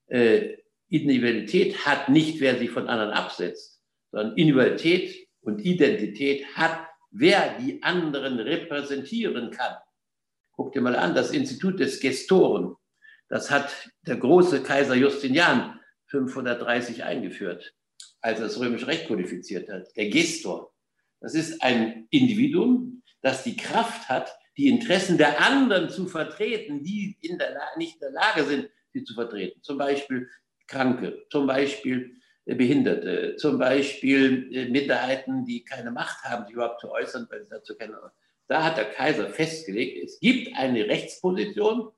Äh, 0.08 0.58
Individualität 0.90 1.86
hat 1.86 2.10
nicht, 2.10 2.40
wer 2.40 2.58
sich 2.58 2.70
von 2.70 2.88
anderen 2.88 3.12
absetzt, 3.12 3.82
sondern 4.12 4.38
Individualität 4.38 5.28
und 5.42 5.60
Identität 5.60 6.46
hat 6.56 6.91
wer 7.12 7.58
die 7.60 7.84
anderen 7.84 8.40
repräsentieren 8.40 9.52
kann. 9.52 9.76
Guck 10.54 10.74
dir 10.74 10.82
mal 10.82 10.96
an, 10.96 11.16
das 11.16 11.32
Institut 11.32 11.80
des 11.80 12.00
Gestoren, 12.00 12.76
das 13.30 13.50
hat 13.50 13.90
der 14.02 14.18
große 14.18 14.64
Kaiser 14.64 14.96
Justinian 14.96 15.80
530 16.08 17.04
eingeführt, 17.04 17.74
als 18.20 18.40
er 18.40 18.48
das 18.48 18.60
römische 18.60 18.88
Recht 18.88 19.08
kodifiziert 19.08 19.70
hat. 19.70 19.88
Der 19.96 20.10
Gestor, 20.10 20.74
das 21.22 21.34
ist 21.34 21.62
ein 21.64 22.08
Individuum, 22.10 23.04
das 23.22 23.44
die 23.44 23.56
Kraft 23.56 24.10
hat, 24.10 24.36
die 24.58 24.68
Interessen 24.68 25.18
der 25.18 25.40
anderen 25.42 25.90
zu 25.90 26.08
vertreten, 26.08 26.84
die 26.84 27.18
in 27.22 27.38
der, 27.38 27.58
nicht 27.78 27.94
in 27.96 28.00
der 28.02 28.12
Lage 28.12 28.44
sind, 28.44 28.70
sie 28.92 29.04
zu 29.04 29.14
vertreten. 29.14 29.62
Zum 29.62 29.78
Beispiel 29.78 30.30
Kranke, 30.68 31.26
zum 31.30 31.48
Beispiel 31.48 32.21
Behinderte, 32.46 33.36
zum 33.38 33.60
Beispiel 33.60 34.50
äh, 34.54 34.70
Minderheiten, 34.70 35.46
die 35.46 35.64
keine 35.64 35.92
Macht 35.92 36.24
haben, 36.24 36.46
sich 36.46 36.54
überhaupt 36.54 36.82
zu 36.82 36.92
äußern, 36.92 37.28
weil 37.30 37.44
sie 37.44 37.50
dazu 37.50 37.76
keine. 37.76 38.00
Da 38.48 38.64
hat 38.64 38.78
der 38.78 38.90
Kaiser 38.90 39.30
festgelegt, 39.30 40.04
es 40.04 40.20
gibt 40.20 40.56
eine 40.58 40.86
Rechtsposition 40.88 41.92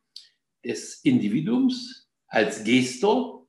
des 0.63 1.03
Individuums 1.03 2.07
als 2.27 2.63
Gestor. 2.63 3.47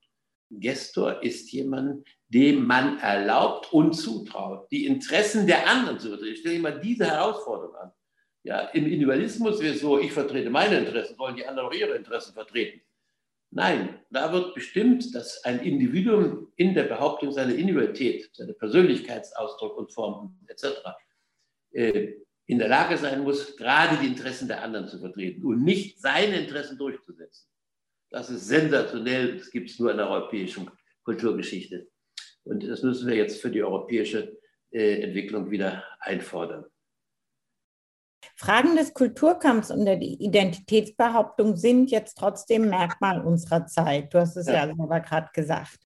Gestor 0.50 1.22
ist 1.22 1.50
jemand, 1.52 2.06
dem 2.28 2.66
man 2.66 2.98
erlaubt 2.98 3.72
und 3.72 3.94
zutraut, 3.94 4.70
die 4.70 4.86
Interessen 4.86 5.46
der 5.46 5.68
anderen 5.68 5.98
zu 5.98 6.08
vertreten. 6.08 6.32
Ich 6.32 6.40
stelle 6.40 6.56
immer 6.56 6.72
diese 6.72 7.06
Herausforderung 7.06 7.74
an. 7.76 7.92
Ja, 8.44 8.60
Im 8.68 8.84
Individualismus 8.84 9.60
wäre 9.60 9.74
es 9.74 9.80
so, 9.80 9.98
ich 9.98 10.12
vertrete 10.12 10.50
meine 10.50 10.78
Interessen, 10.78 11.18
wollen 11.18 11.36
die 11.36 11.46
anderen 11.46 11.68
auch 11.68 11.72
ihre 11.72 11.96
Interessen 11.96 12.34
vertreten. 12.34 12.82
Nein, 13.56 14.00
da 14.10 14.32
wird 14.32 14.52
bestimmt, 14.52 15.14
dass 15.14 15.44
ein 15.44 15.60
Individuum 15.60 16.52
in 16.56 16.74
der 16.74 16.84
Behauptung 16.84 17.30
seiner 17.30 17.54
Individualität, 17.54 18.34
seiner 18.34 18.52
Persönlichkeitsausdruck 18.52 19.76
und 19.78 19.92
Formen 19.92 20.44
etc. 20.48 20.80
Äh, 21.70 22.14
in 22.46 22.58
der 22.58 22.66
Lage 22.66 22.98
sein 22.98 23.22
muss, 23.22 23.56
gerade 23.56 23.96
die 23.98 24.08
Interessen 24.08 24.48
der 24.48 24.60
anderen 24.60 24.88
zu 24.88 24.98
vertreten 24.98 25.46
und 25.46 25.62
nicht 25.62 26.00
seine 26.00 26.40
Interessen 26.40 26.76
durchzusetzen. 26.76 27.48
Das 28.10 28.28
ist 28.28 28.48
sensationell, 28.48 29.38
das 29.38 29.52
gibt 29.52 29.70
es 29.70 29.78
nur 29.78 29.92
in 29.92 29.98
der 29.98 30.10
europäischen 30.10 30.68
Kulturgeschichte. 31.04 31.88
Und 32.42 32.66
das 32.66 32.82
müssen 32.82 33.06
wir 33.06 33.14
jetzt 33.14 33.40
für 33.40 33.50
die 33.50 33.62
europäische 33.62 34.36
äh, 34.72 35.00
Entwicklung 35.02 35.52
wieder 35.52 35.84
einfordern. 36.00 36.64
Fragen 38.36 38.76
des 38.76 38.94
Kulturkampfs 38.94 39.70
und 39.70 39.84
der 39.84 40.00
Identitätsbehauptung 40.00 41.56
sind 41.56 41.90
jetzt 41.90 42.16
trotzdem 42.18 42.68
Merkmal 42.68 43.20
unserer 43.20 43.66
Zeit. 43.66 44.12
Du 44.12 44.18
hast 44.18 44.36
es 44.36 44.46
ja, 44.46 44.66
ja 44.66 44.66
selber 44.66 45.00
gerade 45.00 45.28
gesagt. 45.32 45.78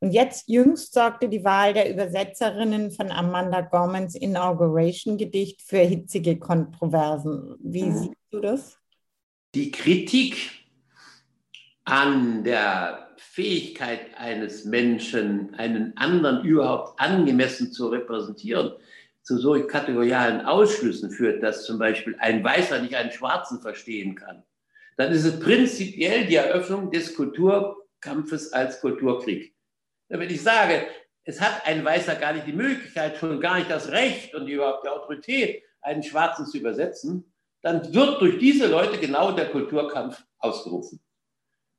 Und 0.00 0.12
jetzt 0.12 0.48
jüngst 0.48 0.94
sorgte 0.94 1.28
die 1.28 1.44
Wahl 1.44 1.72
der 1.72 1.90
Übersetzerinnen 1.92 2.92
von 2.92 3.10
Amanda 3.10 3.62
Gormans 3.62 4.14
Inauguration-Gedicht 4.14 5.62
für 5.62 5.78
hitzige 5.78 6.38
Kontroversen. 6.38 7.56
Wie 7.60 7.84
mhm. 7.84 7.96
siehst 7.96 8.14
du 8.30 8.40
das? 8.40 8.78
Die 9.54 9.72
Kritik 9.72 10.36
an 11.84 12.44
der 12.44 13.08
Fähigkeit 13.16 14.16
eines 14.16 14.64
Menschen, 14.64 15.54
einen 15.56 15.96
anderen 15.96 16.44
überhaupt 16.44 17.00
angemessen 17.00 17.72
zu 17.72 17.88
repräsentieren, 17.88 18.72
zu 19.28 19.36
so 19.36 19.62
kategorialen 19.66 20.40
Ausschlüssen 20.40 21.10
führt, 21.10 21.42
dass 21.42 21.66
zum 21.66 21.78
Beispiel 21.78 22.16
ein 22.18 22.42
Weißer 22.42 22.80
nicht 22.80 22.96
einen 22.96 23.12
Schwarzen 23.12 23.60
verstehen 23.60 24.14
kann, 24.14 24.42
dann 24.96 25.12
ist 25.12 25.26
es 25.26 25.38
prinzipiell 25.38 26.26
die 26.26 26.36
Eröffnung 26.36 26.90
des 26.90 27.14
Kulturkampfes 27.14 28.54
als 28.54 28.80
Kulturkrieg. 28.80 29.54
Wenn 30.08 30.30
ich 30.30 30.42
sage, 30.42 30.86
es 31.24 31.42
hat 31.42 31.66
ein 31.66 31.84
Weißer 31.84 32.14
gar 32.14 32.32
nicht 32.32 32.46
die 32.46 32.54
Möglichkeit, 32.54 33.18
schon 33.18 33.38
gar 33.38 33.58
nicht 33.58 33.70
das 33.70 33.90
Recht 33.90 34.34
und 34.34 34.48
überhaupt 34.48 34.84
die 34.84 34.88
Autorität, 34.88 35.62
einen 35.82 36.02
Schwarzen 36.02 36.46
zu 36.46 36.56
übersetzen, 36.56 37.30
dann 37.60 37.92
wird 37.92 38.22
durch 38.22 38.38
diese 38.38 38.66
Leute 38.66 38.96
genau 38.96 39.32
der 39.32 39.50
Kulturkampf 39.50 40.24
ausgerufen. 40.38 41.00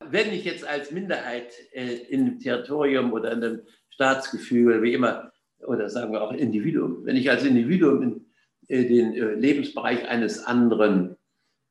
Wenn 0.06 0.32
ich 0.32 0.46
jetzt 0.46 0.65
als 0.65 0.91
Minderheit 0.91 1.51
äh, 1.72 1.96
im 2.10 2.38
Territorium 2.38 3.12
oder 3.12 3.32
in 3.32 3.41
dem 3.41 3.62
Staatsgefüge, 3.89 4.84
wie 4.84 4.94
immer, 4.94 5.32
oder 5.66 5.89
sagen 5.89 6.12
wir 6.12 6.22
auch 6.22 6.32
Individuum, 6.32 7.06
wenn 7.06 7.16
ich 7.16 7.30
als 7.30 7.44
Individuum 7.44 8.01
in 8.01 8.25
äh, 8.68 8.88
den 8.88 9.13
äh, 9.13 9.34
Lebensbereich 9.34 10.08
eines 10.08 10.46
anderen 10.46 11.18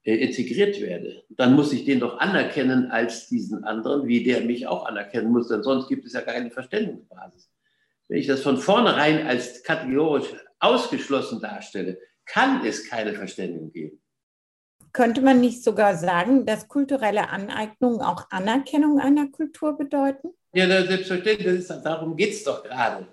äh, 0.02 0.16
integriert 0.16 0.80
werde, 0.80 1.22
dann 1.28 1.54
muss 1.54 1.72
ich 1.72 1.84
den 1.84 2.00
doch 2.00 2.18
anerkennen 2.18 2.90
als 2.90 3.28
diesen 3.28 3.64
anderen, 3.64 4.06
wie 4.08 4.24
der 4.24 4.42
mich 4.42 4.66
auch 4.66 4.86
anerkennen 4.86 5.30
muss, 5.30 5.48
denn 5.48 5.62
sonst 5.62 5.88
gibt 5.88 6.06
es 6.06 6.12
ja 6.12 6.22
keine 6.22 6.50
Verständigungsbasis. 6.50 7.50
Wenn 8.08 8.18
ich 8.18 8.26
das 8.26 8.42
von 8.42 8.56
vornherein 8.56 9.26
als 9.26 9.62
kategorisch 9.62 10.34
ausgeschlossen 10.58 11.40
darstelle, 11.40 11.98
kann 12.24 12.64
es 12.64 12.88
keine 12.88 13.14
Verständigung 13.14 13.70
geben. 13.70 14.00
Könnte 14.92 15.20
man 15.20 15.40
nicht 15.40 15.62
sogar 15.62 15.94
sagen, 15.96 16.46
dass 16.46 16.66
kulturelle 16.66 17.28
Aneignungen 17.28 18.00
auch 18.00 18.30
Anerkennung 18.30 18.98
einer 18.98 19.28
Kultur 19.28 19.76
bedeuten? 19.76 20.30
Ja, 20.52 20.66
selbstverständlich, 20.66 21.66
darum 21.68 22.16
geht 22.16 22.30
es 22.30 22.42
doch 22.42 22.64
gerade 22.64 23.06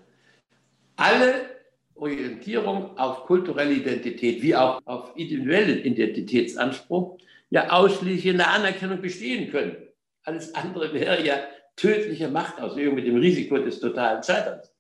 alle 0.96 1.56
Orientierung 1.96 2.98
auf 2.98 3.26
kulturelle 3.26 3.74
Identität 3.74 4.42
wie 4.42 4.56
auch 4.56 4.82
auf 4.86 5.14
individuellen 5.16 5.84
Identitätsanspruch 5.84 7.18
ja 7.50 7.70
ausschließlich 7.70 8.26
in 8.26 8.38
der 8.38 8.52
Anerkennung 8.52 9.02
bestehen 9.02 9.52
können. 9.52 9.78
Alles 10.24 10.54
andere 10.56 10.94
wäre 10.94 11.26
ja 11.26 11.40
tödliche 11.76 12.28
Machtausübung 12.28 12.96
mit 12.96 13.06
dem 13.06 13.18
Risiko 13.18 13.58
des 13.58 13.80
totalen 13.80 14.24
Scheiterns. 14.24 14.72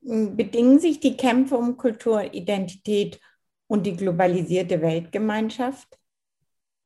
Bedingen 0.00 0.80
sich 0.80 0.98
die 0.98 1.16
Kämpfe 1.16 1.56
um 1.56 1.76
Kulturidentität 1.76 3.20
und 3.68 3.86
die 3.86 3.96
globalisierte 3.96 4.82
Weltgemeinschaft? 4.82 5.98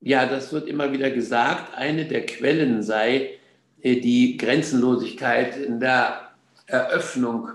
Ja, 0.00 0.26
das 0.26 0.52
wird 0.52 0.68
immer 0.68 0.92
wieder 0.92 1.10
gesagt. 1.10 1.74
Eine 1.74 2.04
der 2.04 2.26
Quellen 2.26 2.82
sei 2.82 3.38
äh, 3.80 3.96
die 3.96 4.36
Grenzenlosigkeit 4.36 5.56
in 5.56 5.80
der 5.80 6.25
Eröffnung. 6.66 7.50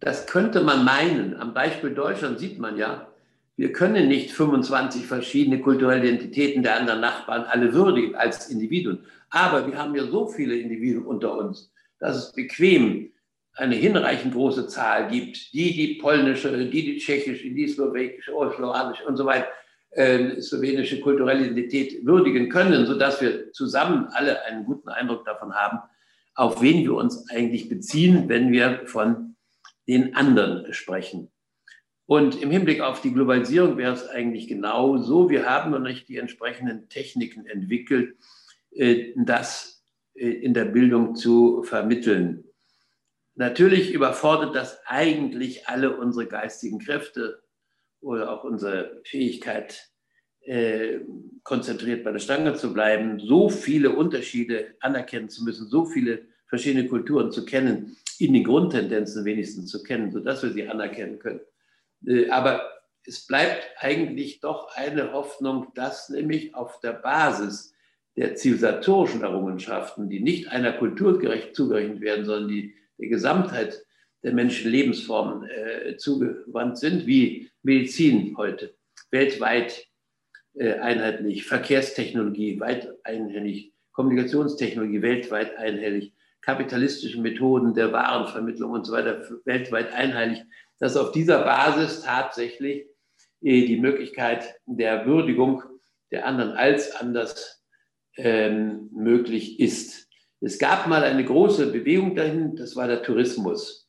Das 0.00 0.26
könnte 0.26 0.62
man 0.62 0.84
meinen. 0.84 1.36
Am 1.36 1.54
Beispiel 1.54 1.90
Deutschland 1.90 2.38
sieht 2.38 2.58
man 2.58 2.76
ja, 2.76 3.08
wir 3.56 3.72
können 3.72 4.08
nicht 4.08 4.32
25 4.32 5.06
verschiedene 5.06 5.60
kulturelle 5.60 6.08
Identitäten 6.08 6.62
der 6.62 6.76
anderen 6.76 7.00
Nachbarn 7.00 7.44
alle 7.44 7.72
würdigen 7.72 8.16
als 8.16 8.48
Individuen. 8.50 9.04
Aber 9.30 9.66
wir 9.66 9.78
haben 9.78 9.94
ja 9.94 10.04
so 10.04 10.26
viele 10.26 10.56
Individuen 10.56 11.04
unter 11.04 11.36
uns, 11.36 11.72
dass 12.00 12.16
es 12.16 12.32
bequem 12.32 13.10
eine 13.54 13.76
hinreichend 13.76 14.34
große 14.34 14.66
Zahl 14.66 15.08
gibt, 15.08 15.52
die 15.52 15.72
die 15.72 15.94
polnische, 16.00 16.50
die 16.66 16.70
die 16.70 16.98
tschechische, 16.98 17.48
die 17.50 17.68
slowakische, 17.68 18.32
oh, 18.34 18.50
und 19.06 19.16
so 19.16 19.24
weiter, 19.24 19.46
äh, 19.90 20.40
slowenische 20.40 21.00
kulturelle 21.00 21.46
Identität 21.46 22.04
würdigen 22.04 22.48
können, 22.48 22.84
sodass 22.86 23.20
wir 23.20 23.52
zusammen 23.52 24.08
alle 24.10 24.42
einen 24.44 24.64
guten 24.64 24.88
Eindruck 24.88 25.24
davon 25.24 25.54
haben, 25.54 25.78
auf 26.34 26.60
wen 26.60 26.82
wir 26.82 26.94
uns 26.94 27.28
eigentlich 27.30 27.68
beziehen, 27.68 28.28
wenn 28.28 28.52
wir 28.52 28.86
von 28.86 29.36
den 29.86 30.14
anderen 30.14 30.72
sprechen. 30.72 31.30
Und 32.06 32.42
im 32.42 32.50
Hinblick 32.50 32.80
auf 32.80 33.00
die 33.00 33.12
Globalisierung 33.12 33.78
wäre 33.78 33.94
es 33.94 34.06
eigentlich 34.06 34.46
genau 34.46 34.98
so. 34.98 35.30
Wir 35.30 35.48
haben 35.48 35.70
noch 35.70 35.78
nicht 35.78 36.08
die 36.08 36.18
entsprechenden 36.18 36.88
Techniken 36.88 37.46
entwickelt, 37.46 38.16
äh, 38.72 39.12
das 39.16 39.84
äh, 40.14 40.28
in 40.28 40.52
der 40.52 40.66
Bildung 40.66 41.14
zu 41.14 41.62
vermitteln. 41.62 42.44
Natürlich 43.36 43.92
überfordert 43.92 44.54
das 44.54 44.78
eigentlich 44.86 45.66
alle 45.66 45.96
unsere 45.96 46.26
geistigen 46.26 46.78
Kräfte 46.78 47.42
oder 48.00 48.30
auch 48.30 48.44
unsere 48.44 49.00
Fähigkeit, 49.04 49.90
äh, 50.46 51.00
konzentriert 51.42 52.04
bei 52.04 52.12
der 52.12 52.18
Stange 52.18 52.54
zu 52.54 52.72
bleiben, 52.72 53.20
so 53.20 53.48
viele 53.48 53.90
Unterschiede 53.90 54.74
anerkennen 54.80 55.28
zu 55.28 55.44
müssen, 55.44 55.68
so 55.68 55.84
viele 55.84 56.22
verschiedene 56.46 56.88
Kulturen 56.88 57.32
zu 57.32 57.44
kennen, 57.44 57.96
in 58.18 58.32
den 58.32 58.44
Grundtendenzen 58.44 59.24
wenigstens 59.24 59.70
zu 59.70 59.82
kennen, 59.82 60.10
sodass 60.10 60.42
wir 60.42 60.50
sie 60.50 60.68
anerkennen 60.68 61.18
können. 61.18 61.40
Äh, 62.06 62.28
aber 62.30 62.62
es 63.06 63.26
bleibt 63.26 63.62
eigentlich 63.78 64.40
doch 64.40 64.74
eine 64.74 65.12
Hoffnung, 65.12 65.68
dass 65.74 66.08
nämlich 66.08 66.54
auf 66.54 66.80
der 66.80 66.92
Basis 66.92 67.74
der 68.16 68.36
zivilisatorischen 68.36 69.22
Errungenschaften, 69.22 70.08
die 70.08 70.20
nicht 70.20 70.48
einer 70.48 70.72
Kultur 70.72 71.18
gerecht 71.18 71.54
zugerechnet 71.54 72.00
werden, 72.00 72.24
sondern 72.24 72.48
die 72.48 72.74
der 72.98 73.08
Gesamtheit 73.08 73.84
der 74.22 74.32
Menschen 74.32 74.70
Lebensformen 74.70 75.48
äh, 75.48 75.96
zugewandt 75.96 76.78
sind, 76.78 77.06
wie 77.06 77.50
Medizin 77.62 78.36
heute, 78.36 78.74
weltweit 79.10 79.86
einheitlich, 80.58 81.44
Verkehrstechnologie 81.44 82.60
weit 82.60 82.88
einhellig, 83.04 83.72
Kommunikationstechnologie 83.92 85.02
weltweit 85.02 85.56
einhellig, 85.56 86.12
kapitalistische 86.42 87.20
Methoden 87.20 87.74
der 87.74 87.92
Warenvermittlung 87.92 88.72
und 88.72 88.84
so 88.84 88.92
weiter 88.92 89.22
weltweit 89.44 89.92
einheitlich, 89.92 90.42
dass 90.78 90.96
auf 90.96 91.12
dieser 91.12 91.44
Basis 91.44 92.02
tatsächlich 92.02 92.86
äh, 93.40 93.66
die 93.66 93.80
Möglichkeit 93.80 94.54
der 94.66 95.06
Würdigung 95.06 95.62
der 96.10 96.26
anderen 96.26 96.52
als 96.52 96.94
anders 96.94 97.62
ähm, 98.16 98.90
möglich 98.92 99.58
ist. 99.60 100.08
Es 100.40 100.58
gab 100.58 100.86
mal 100.86 101.02
eine 101.02 101.24
große 101.24 101.72
Bewegung 101.72 102.14
dahin, 102.14 102.56
das 102.56 102.76
war 102.76 102.86
der 102.86 103.02
Tourismus. 103.02 103.88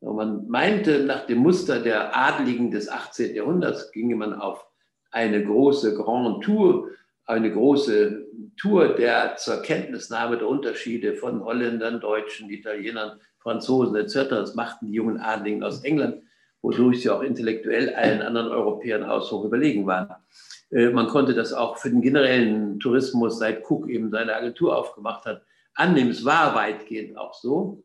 Und 0.00 0.16
man 0.16 0.46
meinte, 0.48 1.04
nach 1.04 1.26
dem 1.26 1.38
Muster 1.38 1.80
der 1.80 2.16
Adligen 2.16 2.70
des 2.70 2.88
18. 2.88 3.34
Jahrhunderts 3.34 3.90
ginge 3.90 4.14
man 4.14 4.34
auf 4.34 4.64
eine 5.10 5.44
große 5.44 5.94
Grand 5.94 6.44
Tour, 6.44 6.90
eine 7.24 7.52
große 7.52 8.26
Tour 8.56 8.94
der 8.94 9.36
zur 9.36 9.62
Kenntnisnahme 9.62 10.38
der 10.38 10.48
Unterschiede 10.48 11.14
von 11.14 11.44
Holländern, 11.44 12.00
Deutschen, 12.00 12.50
Italienern, 12.50 13.20
Franzosen 13.38 13.96
etc. 13.96 14.28
Das 14.30 14.54
machten 14.54 14.86
die 14.86 14.92
jungen 14.92 15.18
Adligen 15.18 15.62
aus 15.62 15.84
England, 15.84 16.22
wodurch 16.62 17.02
sie 17.02 17.10
auch 17.10 17.22
intellektuell 17.22 17.94
allen 17.94 18.22
anderen 18.22 18.48
Europäern 18.48 19.06
haushoch 19.06 19.44
überlegen 19.44 19.86
waren. 19.86 20.14
Äh, 20.70 20.90
man 20.90 21.06
konnte 21.08 21.34
das 21.34 21.52
auch 21.52 21.78
für 21.78 21.90
den 21.90 22.02
generellen 22.02 22.80
Tourismus, 22.80 23.38
seit 23.38 23.68
Cook 23.68 23.88
eben 23.88 24.10
seine 24.10 24.34
Agentur 24.34 24.76
aufgemacht 24.76 25.24
hat, 25.24 25.42
annehmen. 25.74 26.10
Es 26.10 26.24
war 26.24 26.54
weitgehend 26.54 27.16
auch 27.16 27.34
so. 27.34 27.84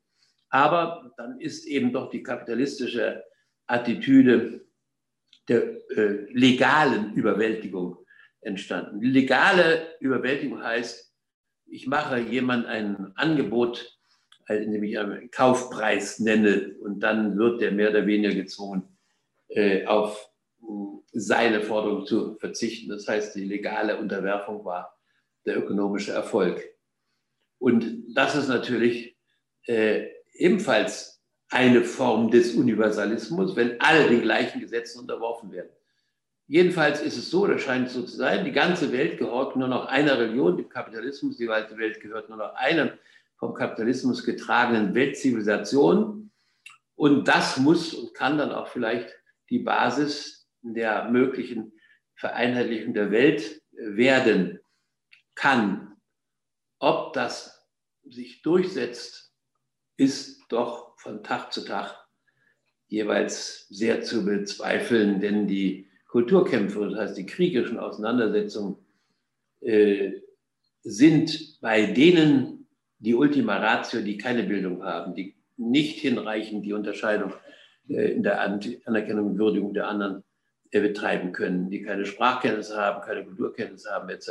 Aber 0.50 1.12
dann 1.18 1.40
ist 1.40 1.66
eben 1.66 1.94
doch 1.94 2.10
die 2.10 2.24
kapitalistische 2.24 3.24
Attitüde 3.68 4.66
der 5.48 5.90
äh, 5.92 6.26
legalen 6.32 7.14
Überwältigung 7.14 7.98
entstanden. 8.42 9.02
Legale 9.02 9.96
Überwältigung 10.00 10.64
heißt, 10.64 11.14
ich 11.68 11.88
mache 11.88 12.20
jemand 12.20 12.66
ein 12.66 13.14
Angebot, 13.16 13.98
äh, 14.48 14.64
indem 14.64 14.84
ich 14.84 15.00
einen 15.00 15.32
Kaufpreis 15.32 16.20
nenne 16.20 16.76
und 16.82 17.00
dann 17.00 17.38
wird 17.38 17.62
der 17.62 17.72
mehr 17.72 17.90
oder 17.90 18.06
weniger 18.06 18.34
gezwungen, 18.34 18.98
äh, 19.50 19.86
auf 19.86 20.30
seine 21.12 21.62
Forderung 21.62 22.06
zu 22.06 22.36
verzichten. 22.36 22.90
Das 22.90 23.08
heißt, 23.08 23.36
die 23.36 23.46
legale 23.46 23.98
Unterwerfung 23.98 24.64
war 24.64 24.98
der 25.46 25.58
ökonomische 25.58 26.12
Erfolg. 26.12 26.64
Und 27.58 28.16
das 28.16 28.36
ist 28.36 28.48
natürlich 28.48 29.18
äh, 29.66 30.08
ebenfalls 30.34 31.11
eine 31.52 31.84
Form 31.84 32.32
des 32.32 32.56
Universalismus, 32.56 33.56
wenn 33.56 33.80
alle 33.82 34.08
den 34.08 34.22
gleichen 34.22 34.62
Gesetzen 34.62 35.00
unterworfen 35.00 35.52
werden. 35.52 35.70
Jedenfalls 36.48 37.02
ist 37.02 37.18
es 37.18 37.30
so, 37.30 37.46
das 37.46 37.62
scheint 37.62 37.90
so 37.90 38.04
zu 38.04 38.16
sein, 38.16 38.46
die 38.46 38.52
ganze 38.52 38.92
Welt 38.92 39.18
gehört 39.18 39.56
nur 39.56 39.68
noch 39.68 39.86
einer 39.86 40.18
Religion, 40.18 40.58
dem 40.58 40.70
Kapitalismus, 40.70 41.38
die 41.38 41.46
ganze 41.46 41.78
Welt 41.78 42.00
gehört 42.02 42.30
nur 42.30 42.38
noch 42.38 42.54
einer 42.56 42.98
vom 43.38 43.54
Kapitalismus 43.54 44.24
getragenen 44.24 44.94
Weltzivilisation. 44.94 46.32
Und 46.96 47.28
das 47.28 47.58
muss 47.58 47.94
und 47.94 48.14
kann 48.14 48.38
dann 48.38 48.52
auch 48.52 48.68
vielleicht 48.68 49.10
die 49.50 49.60
Basis 49.60 50.48
der 50.62 51.10
möglichen 51.10 51.74
Vereinheitlichung 52.16 52.94
der 52.94 53.12
Welt 53.12 53.62
werden 53.72 54.60
kann. 55.36 55.98
Ob 56.80 57.14
das 57.14 57.68
sich 58.04 58.42
durchsetzt, 58.42 59.34
ist 59.98 60.42
doch 60.50 60.91
von 61.02 61.24
Tag 61.24 61.52
zu 61.52 61.66
Tag 61.66 61.96
jeweils 62.88 63.68
sehr 63.70 64.04
zu 64.04 64.26
bezweifeln, 64.26 65.20
denn 65.20 65.48
die 65.48 65.88
Kulturkämpfe, 66.08 66.90
das 66.90 67.00
heißt 67.00 67.18
die 67.18 67.26
kriegerischen 67.26 67.80
Auseinandersetzungen, 67.80 68.76
äh, 69.62 70.12
sind 70.84 71.60
bei 71.62 71.86
denen 71.86 72.68
die 73.00 73.16
Ultima 73.16 73.58
Ratio, 73.58 74.02
die 74.02 74.18
keine 74.18 74.44
Bildung 74.44 74.84
haben, 74.84 75.16
die 75.16 75.36
nicht 75.58 76.00
hinreichend 76.00 76.66
die 76.66 76.74
Unterscheidung 76.74 77.34
äh, 77.88 78.12
in 78.12 78.24
der 78.24 78.42
Anerkennung 78.42 79.28
und 79.32 79.40
Würdigung 79.40 79.74
der 79.74 79.88
anderen 79.88 80.24
äh, 80.72 80.82
betreiben 80.82 81.32
können, 81.32 81.70
die 81.70 81.82
keine 81.82 82.06
Sprachkenntnisse 82.06 82.78
haben, 82.78 83.02
keine 83.02 83.24
Kulturkenntnisse 83.24 83.90
haben, 83.90 84.10
etc. 84.10 84.30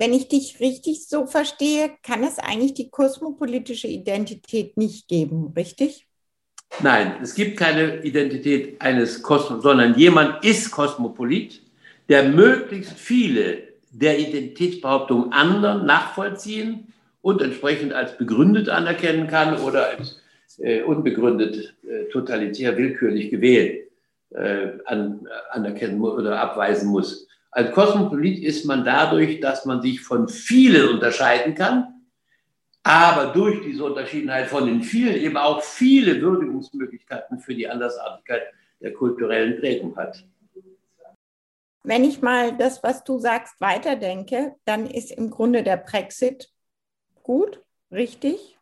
Wenn 0.00 0.14
ich 0.14 0.28
dich 0.28 0.60
richtig 0.60 1.06
so 1.06 1.26
verstehe, 1.26 1.90
kann 2.02 2.24
es 2.24 2.38
eigentlich 2.38 2.72
die 2.72 2.88
kosmopolitische 2.88 3.86
Identität 3.86 4.78
nicht 4.78 5.08
geben, 5.08 5.52
richtig? 5.54 6.06
Nein, 6.82 7.16
es 7.22 7.34
gibt 7.34 7.58
keine 7.58 8.02
Identität 8.02 8.80
eines 8.80 9.22
Kosmos, 9.22 9.62
sondern 9.62 9.94
jemand 9.98 10.42
ist 10.42 10.70
Kosmopolit, 10.70 11.60
der 12.08 12.22
möglichst 12.22 12.94
viele 12.94 13.58
der 13.90 14.18
Identitätsbehauptungen 14.18 15.34
anderen 15.34 15.84
nachvollziehen 15.84 16.94
und 17.20 17.42
entsprechend 17.42 17.92
als 17.92 18.16
begründet 18.16 18.70
anerkennen 18.70 19.26
kann 19.26 19.58
oder 19.60 19.88
als 19.88 20.22
äh, 20.60 20.80
unbegründet, 20.80 21.74
äh, 21.86 22.04
totalitär, 22.10 22.74
willkürlich 22.78 23.28
gewählt 23.28 23.90
äh, 24.30 24.68
an, 24.86 25.28
anerkennen 25.50 26.00
oder 26.00 26.40
abweisen 26.40 26.88
muss. 26.88 27.26
Als 27.50 27.72
Kosmopolit 27.72 28.42
ist 28.44 28.64
man 28.64 28.84
dadurch, 28.84 29.40
dass 29.40 29.64
man 29.64 29.82
sich 29.82 30.00
von 30.00 30.28
vielen 30.28 30.88
unterscheiden 30.88 31.54
kann, 31.54 32.06
aber 32.82 33.32
durch 33.32 33.60
diese 33.62 33.84
Unterschiedenheit 33.84 34.48
von 34.48 34.66
den 34.66 34.82
vielen 34.82 35.16
eben 35.16 35.36
auch 35.36 35.62
viele 35.62 36.20
Würdigungsmöglichkeiten 36.20 37.40
für 37.40 37.54
die 37.54 37.68
Andersartigkeit 37.68 38.42
der 38.80 38.94
kulturellen 38.94 39.58
Prägung 39.60 39.96
hat. 39.96 40.24
Wenn 41.82 42.04
ich 42.04 42.22
mal 42.22 42.56
das, 42.56 42.82
was 42.82 43.04
du 43.04 43.18
sagst, 43.18 43.60
weiterdenke, 43.60 44.54
dann 44.64 44.86
ist 44.86 45.10
im 45.10 45.30
Grunde 45.30 45.62
der 45.62 45.78
Brexit 45.78 46.50
gut, 47.22 47.62
richtig? 47.90 48.58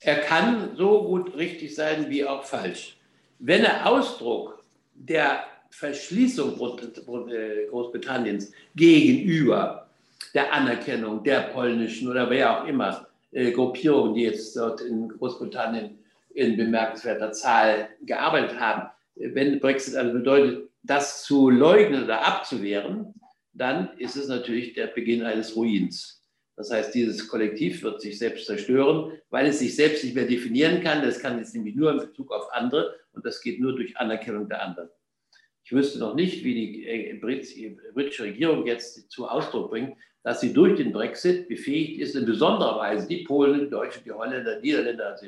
Er 0.00 0.20
kann 0.20 0.76
so 0.76 1.04
gut 1.04 1.36
richtig 1.36 1.74
sein 1.74 2.08
wie 2.08 2.24
auch 2.24 2.44
falsch. 2.44 2.98
Wenn 3.38 3.64
er 3.64 3.86
Ausdruck 3.86 4.62
der 4.94 5.44
Verschließung 5.70 6.56
Großbritanniens 6.56 8.52
gegenüber 8.74 9.88
der 10.34 10.52
Anerkennung 10.52 11.22
der 11.22 11.40
polnischen 11.52 12.08
oder 12.08 12.28
wer 12.30 12.60
auch 12.62 12.66
immer 12.66 13.06
äh, 13.32 13.52
Gruppierungen, 13.52 14.14
die 14.14 14.22
jetzt 14.22 14.56
dort 14.56 14.80
in 14.80 15.08
Großbritannien 15.08 15.98
in 16.34 16.56
bemerkenswerter 16.56 17.32
Zahl 17.32 17.88
gearbeitet 18.02 18.58
haben, 18.58 18.88
wenn 19.16 19.58
Brexit 19.60 19.96
also 19.96 20.12
bedeutet, 20.12 20.68
das 20.82 21.24
zu 21.24 21.50
leugnen 21.50 22.04
oder 22.04 22.24
abzuwehren, 22.24 23.14
dann 23.52 23.90
ist 23.98 24.16
es 24.16 24.28
natürlich 24.28 24.74
der 24.74 24.86
Beginn 24.86 25.22
eines 25.22 25.56
Ruins. 25.56 26.22
Das 26.56 26.70
heißt, 26.70 26.94
dieses 26.94 27.28
Kollektiv 27.28 27.82
wird 27.82 28.00
sich 28.00 28.18
selbst 28.18 28.46
zerstören, 28.46 29.12
weil 29.30 29.46
es 29.46 29.60
sich 29.60 29.76
selbst 29.76 30.02
nicht 30.04 30.14
mehr 30.14 30.26
definieren 30.26 30.82
kann. 30.82 31.02
Das 31.02 31.20
kann 31.20 31.38
jetzt 31.38 31.54
nämlich 31.54 31.76
nur 31.76 31.92
in 31.92 31.98
Bezug 31.98 32.32
auf 32.32 32.52
andere 32.52 32.94
und 33.12 33.24
das 33.24 33.40
geht 33.40 33.60
nur 33.60 33.76
durch 33.76 33.96
Anerkennung 33.96 34.48
der 34.48 34.62
anderen. 34.62 34.88
Ich 35.68 35.72
wüsste 35.74 35.98
noch 35.98 36.14
nicht, 36.14 36.44
wie 36.44 36.54
die 36.54 36.86
äh, 36.86 37.12
britische 37.18 38.22
Regierung 38.22 38.66
jetzt 38.66 39.10
zu 39.10 39.28
Ausdruck 39.28 39.68
bringt, 39.68 39.98
dass 40.22 40.40
sie 40.40 40.54
durch 40.54 40.78
den 40.78 40.94
Brexit 40.94 41.46
befähigt 41.46 42.00
ist, 42.00 42.14
in 42.14 42.24
besonderer 42.24 42.78
Weise 42.78 43.06
die 43.06 43.24
Polen, 43.24 43.60
die 43.60 43.68
Deutschen, 43.68 44.02
die 44.02 44.10
Holländer, 44.10 44.60
die 44.60 44.68
Niederländer, 44.68 45.08
also 45.08 45.26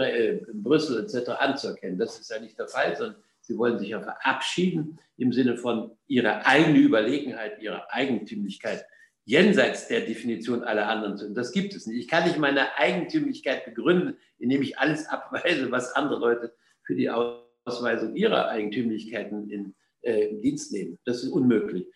äh, 0.00 0.38
Brüssel 0.54 1.04
etc. 1.04 1.32
anzuerkennen. 1.32 1.98
Das 1.98 2.18
ist 2.18 2.30
ja 2.30 2.40
nicht 2.40 2.58
der 2.58 2.68
Fall, 2.68 2.96
sondern 2.96 3.22
sie 3.42 3.58
wollen 3.58 3.78
sich 3.78 3.90
ja 3.90 4.00
verabschieden 4.00 4.98
im 5.18 5.30
Sinne 5.30 5.58
von 5.58 5.90
ihrer 6.06 6.46
eigenen 6.46 6.76
Überlegenheit, 6.76 7.60
ihrer 7.60 7.92
Eigentümlichkeit 7.92 8.86
jenseits 9.26 9.88
der 9.88 10.00
Definition 10.00 10.64
aller 10.64 10.88
anderen. 10.88 11.20
Und 11.20 11.34
das 11.34 11.52
gibt 11.52 11.74
es 11.74 11.86
nicht. 11.86 11.98
Ich 11.98 12.08
kann 12.08 12.24
nicht 12.24 12.38
meine 12.38 12.78
Eigentümlichkeit 12.78 13.66
begründen, 13.66 14.16
indem 14.38 14.62
ich 14.62 14.78
alles 14.78 15.06
abweise, 15.06 15.70
was 15.70 15.92
andere 15.92 16.18
Leute 16.18 16.54
für 16.82 16.94
die 16.94 17.10
Ausweisung 17.10 18.16
ihrer 18.16 18.48
Eigentümlichkeiten 18.48 19.50
in, 19.50 19.74
äh, 20.02 20.28
in 20.28 20.40
Dienst 20.40 20.72
nehmen. 20.72 20.98
Das 21.04 21.22
ist 21.22 21.30
unmöglich. 21.30 21.86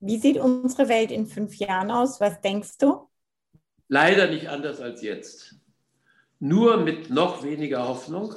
Wie 0.00 0.18
sieht 0.18 0.38
unsere 0.38 0.88
Welt 0.88 1.10
in 1.10 1.26
fünf 1.26 1.56
Jahren 1.56 1.90
aus? 1.90 2.20
Was 2.20 2.40
denkst 2.40 2.78
du? 2.78 3.08
Leider 3.88 4.30
nicht 4.30 4.48
anders 4.48 4.80
als 4.80 5.02
jetzt. 5.02 5.56
Nur 6.38 6.76
mit 6.76 7.10
noch 7.10 7.42
weniger 7.42 7.88
Hoffnung, 7.88 8.34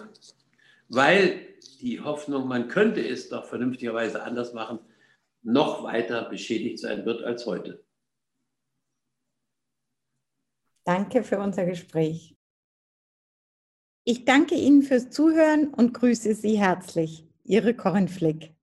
weil 0.89 1.47
die 1.81 2.01
Hoffnung, 2.01 2.47
man 2.47 2.67
könnte 2.67 3.07
es 3.07 3.29
doch 3.29 3.45
vernünftigerweise 3.45 4.23
anders 4.23 4.53
machen, 4.53 4.79
noch 5.43 5.83
weiter 5.83 6.29
beschädigt 6.29 6.79
sein 6.79 7.05
wird 7.05 7.23
als 7.23 7.45
heute. 7.45 7.83
Danke 10.83 11.23
für 11.23 11.39
unser 11.39 11.65
Gespräch. 11.65 12.35
Ich 14.03 14.25
danke 14.25 14.55
Ihnen 14.55 14.81
fürs 14.81 15.11
Zuhören 15.11 15.73
und 15.73 15.93
grüße 15.93 16.33
Sie 16.33 16.57
herzlich. 16.57 17.30
Ihre 17.51 17.73
Corinne 17.73 18.07
Flick. 18.07 18.55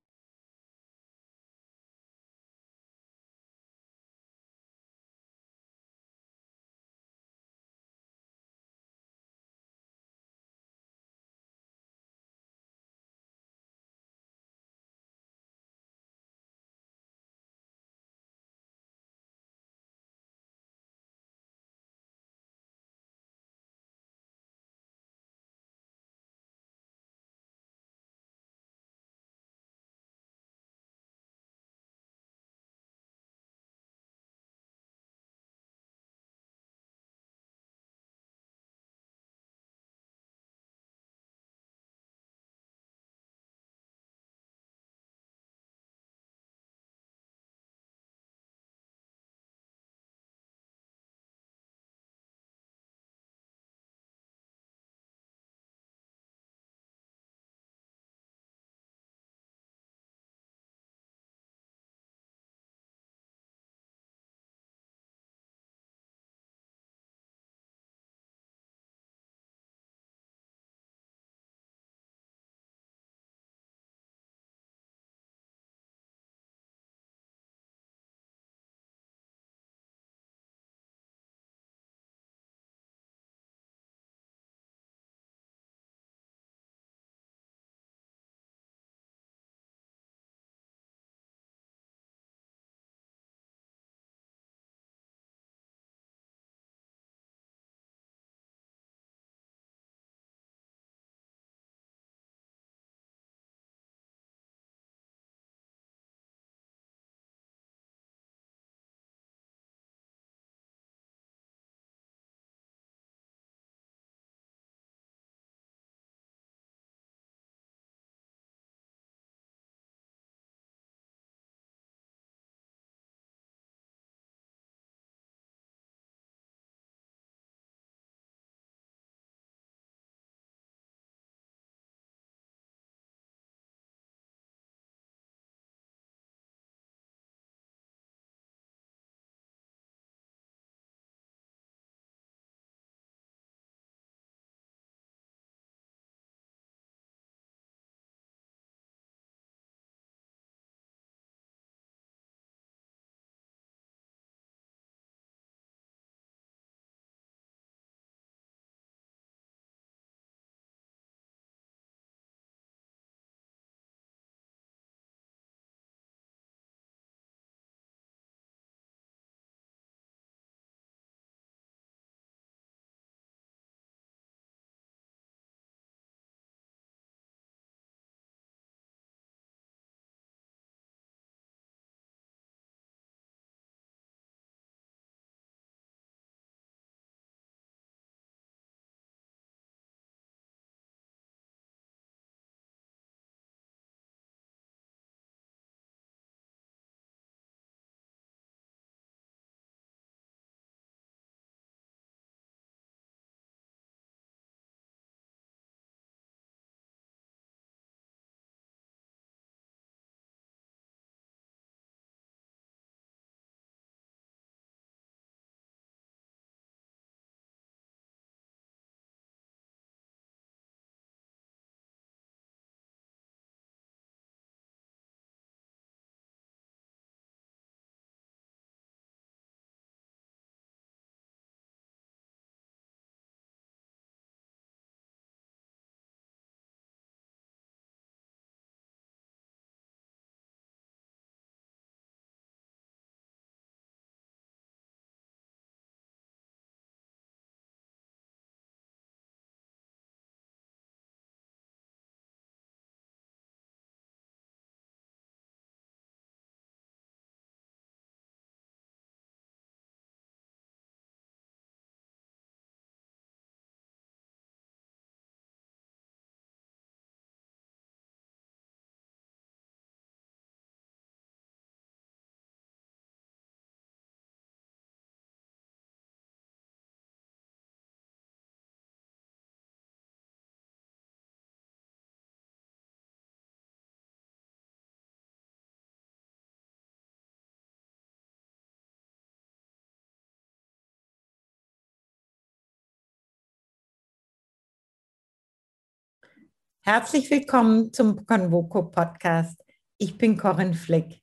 Herzlich 296.91 297.31
willkommen 297.31 297.93
zum 297.93 298.25
Convoco 298.25 298.83
Podcast. 298.85 299.63
Ich 299.99 300.17
bin 300.17 300.39
Corinne 300.39 300.73
Flick. 300.73 301.21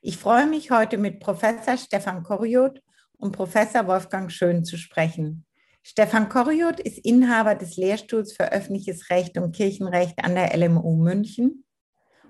Ich 0.00 0.16
freue 0.16 0.46
mich 0.46 0.70
heute 0.70 0.96
mit 0.96 1.20
Professor 1.20 1.76
Stefan 1.76 2.22
Koriot 2.22 2.80
und 3.18 3.32
Professor 3.32 3.86
Wolfgang 3.86 4.32
Schön 4.32 4.64
zu 4.64 4.78
sprechen. 4.78 5.44
Stefan 5.82 6.30
Koriot 6.30 6.80
ist 6.80 6.96
Inhaber 6.96 7.54
des 7.54 7.76
Lehrstuhls 7.76 8.32
für 8.32 8.52
öffentliches 8.52 9.10
Recht 9.10 9.36
und 9.36 9.54
Kirchenrecht 9.54 10.24
an 10.24 10.34
der 10.34 10.56
LMU 10.56 10.96
München. 10.96 11.66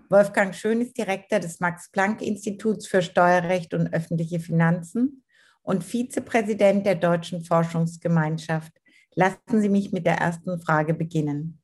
Wolfgang 0.09 0.53
Schön 0.53 0.81
ist 0.81 0.99
Direktor 0.99 1.39
des 1.39 1.61
Max-Planck-Instituts 1.61 2.89
für 2.89 3.03
Steuerrecht 3.03 3.75
und 3.75 3.95
öffentliche 3.95 4.41
Finanzen 4.41 5.23
und 5.63 5.85
Vizepräsident 5.85 6.85
der 6.85 6.97
Deutschen 6.97 7.45
Forschungsgemeinschaft. 7.45 8.73
Lassen 9.15 9.61
Sie 9.61 9.69
mich 9.69 9.93
mit 9.93 10.05
der 10.05 10.17
ersten 10.17 10.61
Frage 10.61 10.95
beginnen. 10.95 11.62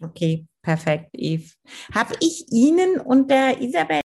Okay, 0.00 0.46
perfekt, 0.62 1.10
Eve. 1.12 1.50
Habe 1.92 2.14
ich 2.20 2.46
Ihnen 2.52 3.00
und 3.00 3.30
der 3.30 3.60
Isabel 3.60 4.00